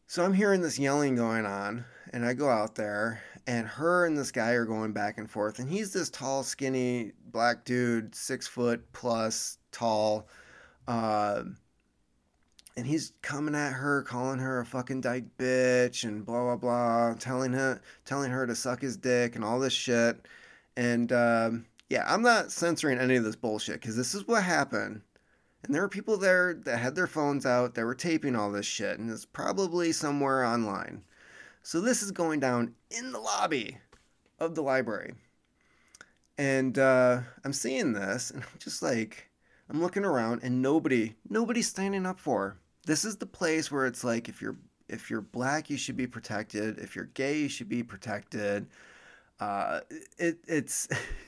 [0.08, 4.18] So I'm hearing this yelling going on, and I go out there, and her and
[4.18, 5.60] this guy are going back and forth.
[5.60, 10.28] And he's this tall, skinny black dude, six foot plus tall.
[10.88, 11.44] Uh,
[12.78, 17.16] and he's coming at her, calling her a fucking dyke bitch, and blah blah blah,
[17.16, 20.28] telling her telling her to suck his dick and all this shit.
[20.78, 25.02] And um, yeah, I'm not censoring any of this bullshit because this is what happened.
[25.64, 28.68] And there were people there that had their phones out that were taping all this
[28.68, 31.04] shit, and it's probably somewhere online.
[31.64, 33.80] So this is going down in the lobby
[34.40, 35.16] of the library.
[36.38, 39.30] And uh, I'm seeing this, and I'm just like,
[39.68, 42.42] I'm looking around, and nobody, nobody's standing up for.
[42.42, 42.58] Her.
[42.88, 44.56] This is the place where it's like, if you're
[44.88, 46.80] if you're black, you should be protected.
[46.80, 48.66] If you're gay, you should be protected.
[49.42, 49.82] Uh,
[50.18, 50.88] it, it's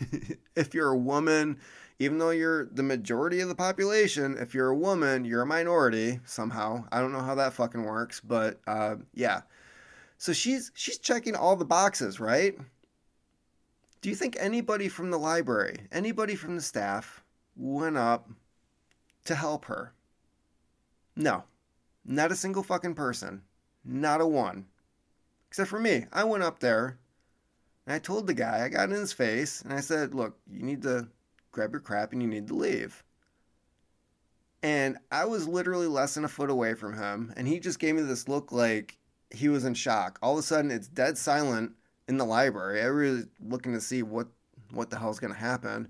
[0.56, 1.60] if you're a woman,
[2.00, 6.22] even though you're the majority of the population, if you're a woman, you're a minority
[6.26, 6.86] somehow.
[6.94, 9.42] I don't know how that fucking works, but uh, yeah.
[10.18, 12.58] So she's she's checking all the boxes, right?
[14.00, 17.22] Do you think anybody from the library, anybody from the staff,
[17.58, 18.30] went up
[19.26, 19.92] to help her?
[21.20, 21.44] No,
[22.06, 23.42] not a single fucking person,
[23.84, 24.68] not a one,
[25.50, 26.06] except for me.
[26.14, 26.98] I went up there
[27.86, 30.64] and I told the guy, I got in his face, and I said, Look, you
[30.64, 31.10] need to
[31.52, 33.04] grab your crap and you need to leave.
[34.64, 37.96] And I was literally less than a foot away from him, and he just gave
[37.96, 38.98] me this look like
[39.30, 40.20] he was in shock.
[40.22, 41.74] All of a sudden, it's dead silent
[42.08, 42.80] in the library.
[42.80, 44.30] Everybody's looking to see what
[44.72, 45.90] what the hell's gonna happen.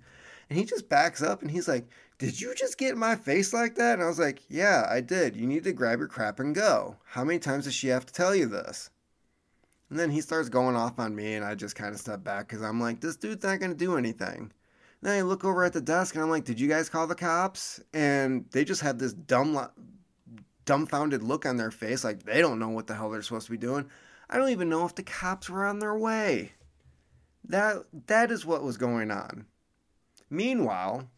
[0.49, 1.87] And he just backs up and he's like,
[2.19, 3.93] Did you just get in my face like that?
[3.93, 5.35] And I was like, Yeah, I did.
[5.35, 6.97] You need to grab your crap and go.
[7.05, 8.89] How many times does she have to tell you this?
[9.89, 12.47] And then he starts going off on me, and I just kind of step back
[12.47, 14.51] because I'm like, this dude's not going to do anything.
[15.01, 17.15] Then I look over at the desk, and I'm like, did you guys call the
[17.15, 17.81] cops?
[17.93, 19.67] And they just had this dumb,
[20.65, 23.51] dumbfounded look on their face, like they don't know what the hell they're supposed to
[23.51, 23.89] be doing.
[24.29, 26.51] I don't even know if the cops were on their way.
[27.45, 29.47] That that is what was going on.
[30.29, 31.09] Meanwhile,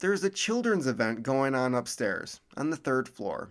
[0.00, 3.50] there's a children's event going on upstairs on the third floor.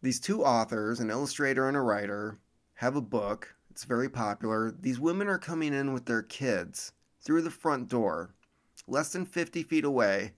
[0.00, 2.38] These two authors, an illustrator and a writer,
[2.74, 3.54] have a book.
[3.70, 4.70] It's very popular.
[4.70, 8.34] These women are coming in with their kids through the front door,
[8.86, 10.32] less than 50 feet away,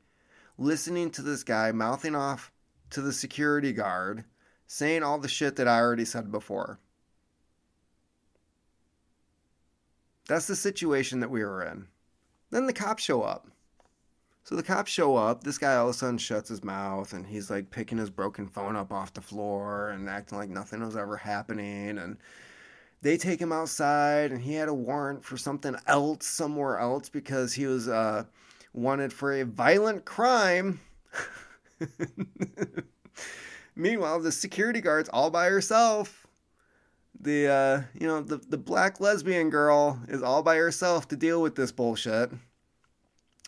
[0.58, 2.52] listening to this guy mouthing off
[2.90, 4.24] to the security guard,
[4.66, 6.78] saying all the shit that I already said before.
[10.28, 11.86] That's the situation that we were in.
[12.50, 13.48] Then the cops show up.
[14.44, 15.42] So the cops show up.
[15.42, 18.46] This guy all of a sudden shuts his mouth and he's like picking his broken
[18.46, 21.96] phone up off the floor and acting like nothing was ever happening.
[21.96, 22.18] And
[23.00, 27.54] they take him outside and he had a warrant for something else somewhere else because
[27.54, 28.24] he was uh,
[28.74, 30.78] wanted for a violent crime.
[33.74, 36.26] Meanwhile, the security guard's all by herself.
[37.18, 41.40] The uh, you know the the black lesbian girl is all by herself to deal
[41.40, 42.30] with this bullshit.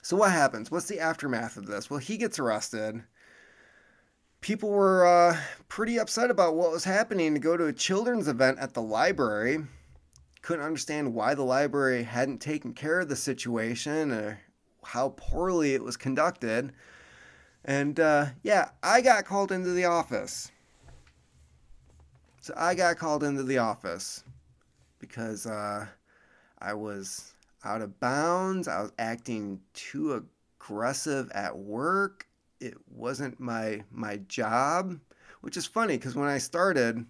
[0.06, 0.70] So what happens?
[0.70, 1.90] What's the aftermath of this?
[1.90, 3.02] Well, he gets arrested.
[4.40, 5.36] People were uh,
[5.66, 9.64] pretty upset about what was happening to go to a children's event at the library.
[10.42, 14.38] Couldn't understand why the library hadn't taken care of the situation or
[14.84, 16.72] how poorly it was conducted.
[17.64, 20.52] And uh, yeah, I got called into the office.
[22.42, 24.22] So I got called into the office
[25.00, 25.84] because uh,
[26.60, 27.34] I was
[27.64, 28.68] out of bounds.
[28.68, 30.24] I was acting too
[30.60, 32.26] aggressive at work.
[32.60, 34.98] It wasn't my my job,
[35.40, 37.04] which is funny because when I started,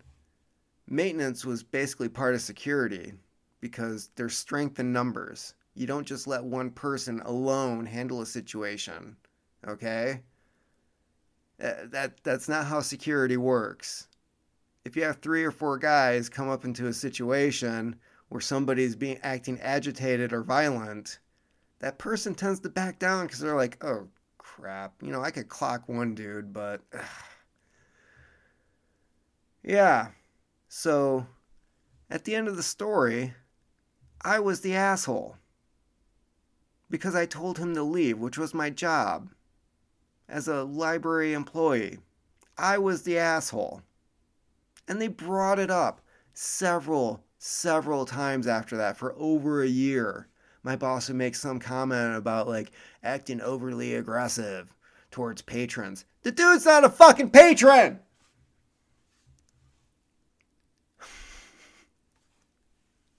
[0.88, 3.12] maintenance was basically part of security
[3.60, 5.54] because there's strength in numbers.
[5.74, 9.16] You don't just let one person alone handle a situation.
[9.66, 10.20] Okay?
[11.58, 14.08] That that's not how security works.
[14.84, 17.96] If you have 3 or 4 guys come up into a situation
[18.28, 21.18] where somebody's being acting agitated or violent,
[21.78, 24.08] that person tends to back down because they're like, oh
[24.38, 27.04] crap, you know, I could clock one dude, but ugh.
[29.62, 30.08] yeah.
[30.68, 31.26] So
[32.10, 33.34] at the end of the story,
[34.22, 35.36] I was the asshole
[36.90, 39.30] because I told him to leave, which was my job
[40.28, 41.98] as a library employee.
[42.58, 43.82] I was the asshole.
[44.88, 46.00] And they brought it up
[46.32, 50.28] several several times after that for over a year.
[50.62, 52.72] My boss would make some comment about like
[53.02, 54.74] acting overly aggressive
[55.10, 56.04] towards patrons.
[56.22, 58.00] The dude's not a fucking patron!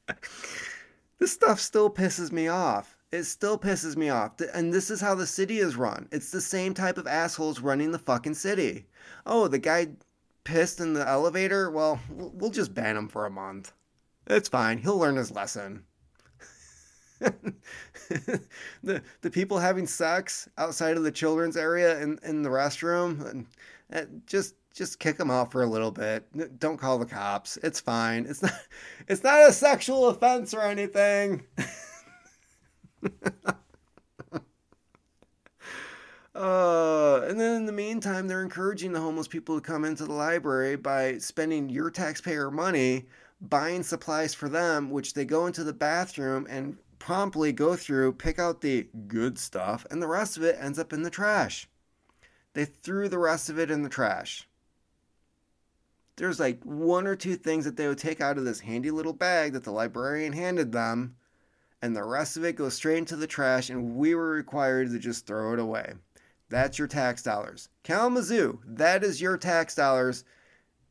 [1.20, 2.96] This stuff still pisses me off.
[3.12, 4.34] It still pisses me off.
[4.54, 6.08] And this is how the city is run.
[6.12, 8.86] It's the same type of assholes running the fucking city.
[9.26, 9.88] Oh, the guy
[10.44, 11.72] pissed in the elevator?
[11.72, 13.74] Well, we'll just ban him for a month.
[14.30, 14.78] It's fine.
[14.78, 15.84] He'll learn his lesson.
[18.84, 23.48] the the people having sex outside of the children's area in, in the restroom and,
[23.90, 26.60] and just just kick them out for a little bit.
[26.60, 27.58] Don't call the cops.
[27.64, 28.28] It's fine.
[28.30, 28.54] It's not
[29.08, 31.44] it's not a sexual offense or anything.
[36.36, 40.14] uh, and then in the meantime, they're encouraging the homeless people to come into the
[40.14, 43.06] library by spending your taxpayer money
[43.40, 48.40] buying supplies for them, which they go into the bathroom and promptly go through, pick
[48.40, 51.70] out the good stuff, and the rest of it ends up in the trash.
[52.54, 54.48] They threw the rest of it in the trash.
[56.16, 59.14] There's like one or two things that they would take out of this handy little
[59.14, 61.16] bag that the librarian handed them,
[61.80, 64.98] and the rest of it goes straight into the trash, and we were required to
[64.98, 65.94] just throw it away.
[66.50, 67.70] That's your tax dollars.
[67.84, 70.24] Kalamazoo, that is your tax dollars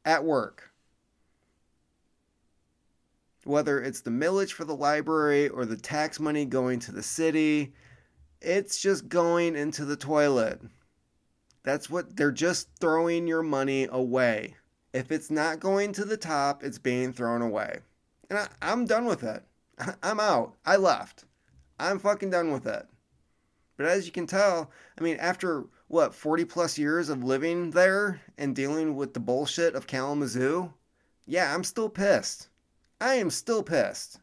[0.04, 0.70] at work
[3.46, 7.74] whether it's the millage for the library or the tax money going to the city,
[8.40, 10.60] it's just going into the toilet.
[11.62, 14.56] That's what they're just throwing your money away.
[14.92, 17.80] If it's not going to the top, it's being thrown away.
[18.30, 19.42] And I, am done with it.
[20.02, 20.54] I'm out.
[20.64, 21.24] I left.
[21.78, 22.86] I'm fucking done with it.
[23.76, 28.20] But as you can tell, I mean, after what, 40 plus years of living there
[28.38, 30.72] and dealing with the bullshit of Kalamazoo,
[31.26, 32.48] yeah, I'm still pissed.
[33.00, 34.18] I am still pissed.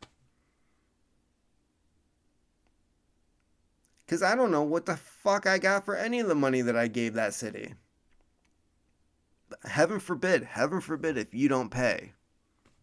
[4.06, 6.76] Because I don't know what the fuck I got for any of the money that
[6.76, 7.74] I gave that city.
[9.64, 12.14] Heaven forbid, heaven forbid if you don't pay.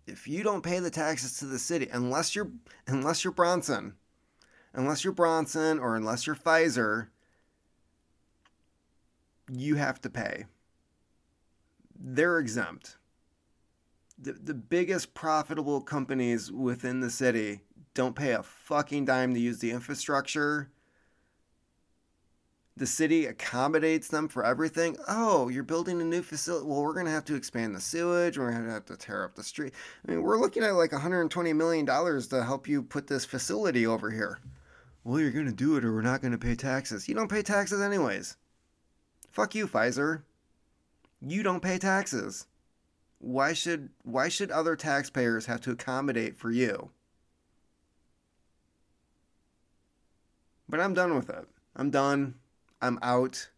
[0.06, 2.50] If you don't pay the taxes to the city, unless you're
[2.86, 3.94] unless you're Bronson,
[4.72, 7.08] unless you're Bronson or unless you're Pfizer,
[9.52, 10.46] you have to pay.
[11.98, 12.96] They're exempt
[14.22, 17.60] the, the biggest profitable companies within the city
[17.94, 20.70] don't pay a fucking dime to use the infrastructure.
[22.76, 24.96] The city accommodates them for everything.
[25.08, 26.66] Oh, you're building a new facility.
[26.66, 28.38] Well, we're going to have to expand the sewage.
[28.38, 29.74] We're going to have to tear up the street.
[30.06, 34.10] I mean, we're looking at like $120 million to help you put this facility over
[34.10, 34.38] here.
[35.02, 37.08] Well, you're going to do it or we're not going to pay taxes.
[37.08, 38.36] You don't pay taxes anyways.
[39.30, 40.22] Fuck you, Pfizer.
[41.20, 42.46] You don't pay taxes
[43.20, 46.90] why should why should other taxpayers have to accommodate for you?
[50.68, 51.46] But I'm done with it.
[51.76, 52.34] I'm done.
[52.80, 53.50] I'm out.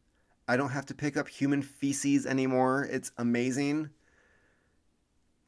[0.49, 2.89] I don't have to pick up human feces anymore.
[2.91, 3.91] It's amazing.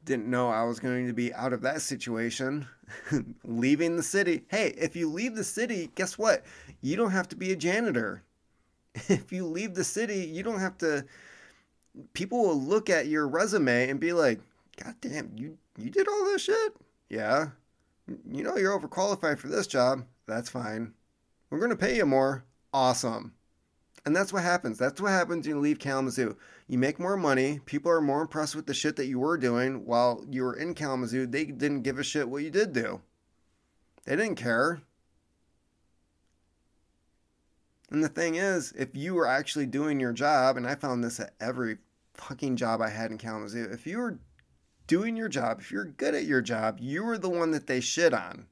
[0.05, 2.67] Didn't know I was going to be out of that situation.
[3.43, 4.45] Leaving the city.
[4.47, 6.45] Hey, if you leave the city, guess what?
[6.81, 8.23] You don't have to be a janitor.
[9.09, 11.03] If you leave the city, you don't have to
[12.13, 14.39] people will look at your resume and be like,
[14.81, 16.75] God damn, you you did all this shit?
[17.09, 17.47] Yeah.
[18.07, 20.05] You know you're overqualified for this job.
[20.27, 20.93] That's fine.
[21.49, 22.43] We're gonna pay you more.
[22.73, 23.33] Awesome.
[24.05, 24.77] And that's what happens.
[24.77, 26.37] That's what happens when you leave Kalamazoo.
[26.67, 27.59] You make more money.
[27.65, 30.75] People are more impressed with the shit that you were doing while you were in
[30.75, 31.25] Kalamazoo.
[31.25, 33.01] They didn't give a shit what you did do.
[34.05, 34.81] They didn't care.
[37.91, 41.19] And the thing is, if you were actually doing your job, and I found this
[41.19, 41.77] at every
[42.15, 44.19] fucking job I had in Kalamazoo, if you were
[44.87, 47.79] doing your job, if you're good at your job, you were the one that they
[47.79, 48.47] shit on.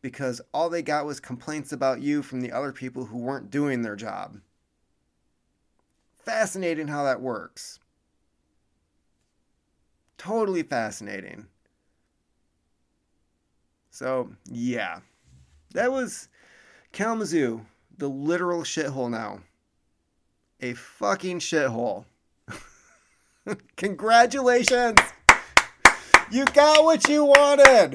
[0.00, 3.82] Because all they got was complaints about you from the other people who weren't doing
[3.82, 4.38] their job.
[6.18, 7.80] Fascinating how that works.
[10.18, 11.46] Totally fascinating.
[13.90, 15.00] So, yeah.
[15.74, 16.28] That was
[16.92, 17.64] Kalamazoo
[17.98, 19.40] the literal shithole now.
[20.60, 22.04] A fucking shithole.
[23.76, 24.98] Congratulations!
[26.30, 27.94] You got what you wanted!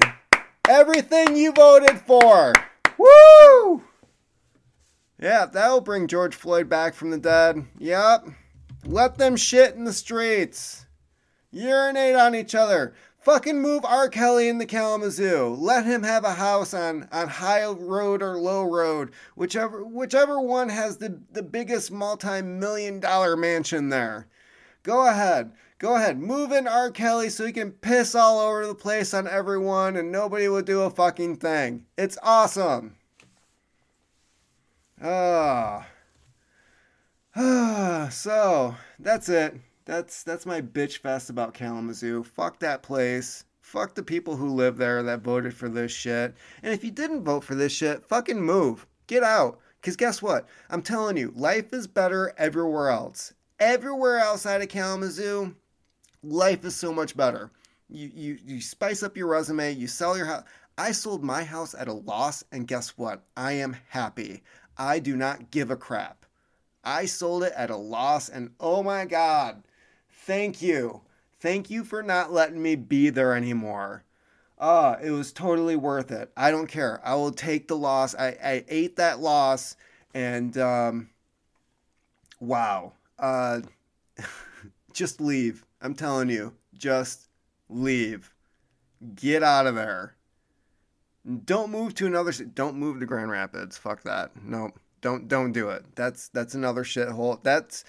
[0.68, 2.52] Everything you voted for!
[2.98, 3.82] Woo!
[5.18, 7.64] Yeah, that'll bring George Floyd back from the dead.
[7.78, 8.28] Yep.
[8.84, 10.84] Let them shit in the streets.
[11.50, 12.94] Urinate on each other.
[13.24, 14.10] Fucking move R.
[14.10, 15.56] Kelly in the Kalamazoo.
[15.58, 20.68] Let him have a house on, on High Road or Low Road, whichever whichever one
[20.68, 24.26] has the, the biggest multi-million dollar mansion there.
[24.82, 25.52] Go ahead.
[25.78, 26.18] Go ahead.
[26.18, 26.90] Move in R.
[26.90, 30.82] Kelly so he can piss all over the place on everyone and nobody will do
[30.82, 31.86] a fucking thing.
[31.96, 32.96] It's awesome.
[35.02, 35.86] Ah.
[37.34, 38.08] Ah.
[38.12, 39.54] so, that's it
[39.84, 42.24] that's that's my bitch fest about Kalamazoo.
[42.24, 43.44] Fuck that place.
[43.60, 46.34] Fuck the people who live there that voted for this shit.
[46.62, 48.86] And if you didn't vote for this shit, fucking move.
[49.06, 49.58] Get out.
[49.80, 50.46] Because guess what?
[50.70, 53.34] I'm telling you, life is better everywhere else.
[53.60, 55.54] Everywhere outside of Kalamazoo,
[56.22, 57.50] life is so much better.
[57.88, 60.44] You, you, you spice up your resume, you sell your house.
[60.76, 63.22] I sold my house at a loss, and guess what?
[63.36, 64.42] I am happy.
[64.76, 66.24] I do not give a crap.
[66.82, 69.62] I sold it at a loss, and oh my God,
[70.24, 71.02] thank you.
[71.40, 74.04] Thank you for not letting me be there anymore.
[74.58, 76.30] Ah, it was totally worth it.
[76.36, 77.00] I don't care.
[77.04, 78.14] I will take the loss.
[78.14, 79.76] I, I ate that loss,
[80.14, 81.10] and um,
[82.40, 82.92] wow.
[83.18, 83.60] Uh,
[84.92, 85.66] just leave.
[85.82, 87.28] I'm telling you, just
[87.68, 88.32] leave.
[89.14, 90.14] Get out of there.
[91.44, 92.32] Don't move to another.
[92.32, 93.76] Don't move to Grand Rapids.
[93.76, 94.30] Fuck that.
[94.42, 94.70] No,
[95.00, 95.84] don't don't do it.
[95.94, 97.42] That's that's another shithole.
[97.42, 97.84] That's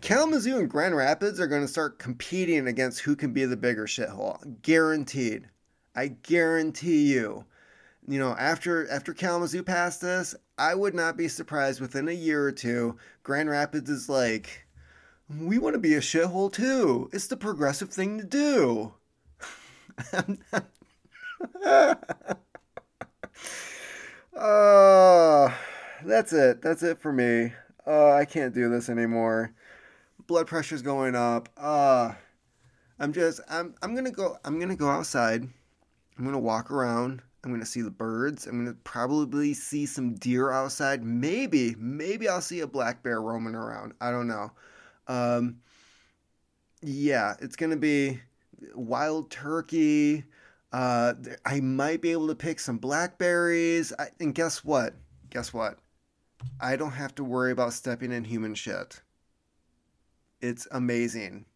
[0.00, 3.86] Kalamazoo and Grand Rapids are going to start competing against who can be the bigger
[3.86, 4.60] shithole.
[4.62, 5.48] Guaranteed.
[5.94, 7.44] I guarantee you.
[8.06, 12.44] You know, after after Kalamazoo passed this, I would not be surprised within a year
[12.44, 12.96] or two.
[13.22, 14.66] Grand Rapids is like,
[15.28, 17.10] we want to be a shithole too.
[17.12, 18.94] It's the progressive thing to do.
[24.36, 25.52] uh,
[26.04, 26.62] that's it.
[26.62, 27.52] That's it for me.
[27.86, 29.52] Uh, I can't do this anymore.
[30.28, 31.48] Blood pressure's going up.
[31.56, 32.12] Uh,
[33.00, 35.42] I'm just I'm I'm gonna go I'm gonna go outside.
[36.18, 37.22] I'm gonna walk around.
[37.42, 38.46] I'm gonna see the birds.
[38.46, 41.02] I'm gonna probably see some deer outside.
[41.02, 43.94] Maybe maybe I'll see a black bear roaming around.
[44.02, 44.52] I don't know.
[45.06, 45.60] Um,
[46.82, 48.20] yeah, it's gonna be
[48.74, 50.24] wild turkey.
[50.72, 51.14] Uh,
[51.46, 53.94] I might be able to pick some blackberries.
[53.98, 54.94] I, and guess what?
[55.30, 55.78] Guess what?
[56.60, 59.00] I don't have to worry about stepping in human shit.
[60.40, 61.46] It's amazing.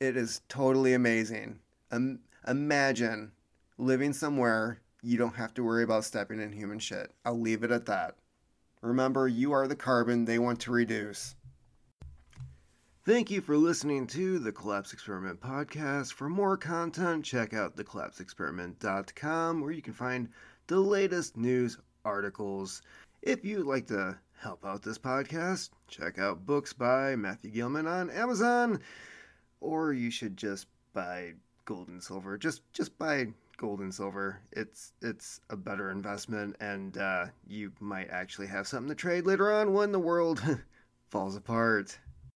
[0.00, 1.58] It is totally amazing.
[1.90, 3.32] Um, imagine
[3.76, 7.12] living somewhere you don't have to worry about stepping in human shit.
[7.24, 8.16] I'll leave it at that.
[8.80, 11.34] Remember, you are the carbon they want to reduce.
[13.04, 16.12] Thank you for listening to the Collapse Experiment podcast.
[16.12, 20.28] For more content, check out thecollapseexperiment.com where you can find
[20.66, 22.82] the latest news articles.
[23.22, 28.10] If you'd like to help out this podcast, check out books by Matthew Gilman on
[28.10, 28.80] Amazon,
[29.60, 31.32] or you should just buy
[31.64, 32.38] gold and silver.
[32.38, 33.26] Just just buy
[33.56, 34.40] gold and silver.
[34.52, 39.52] It's it's a better investment, and uh, you might actually have something to trade later
[39.52, 40.40] on when the world
[41.10, 41.98] falls apart.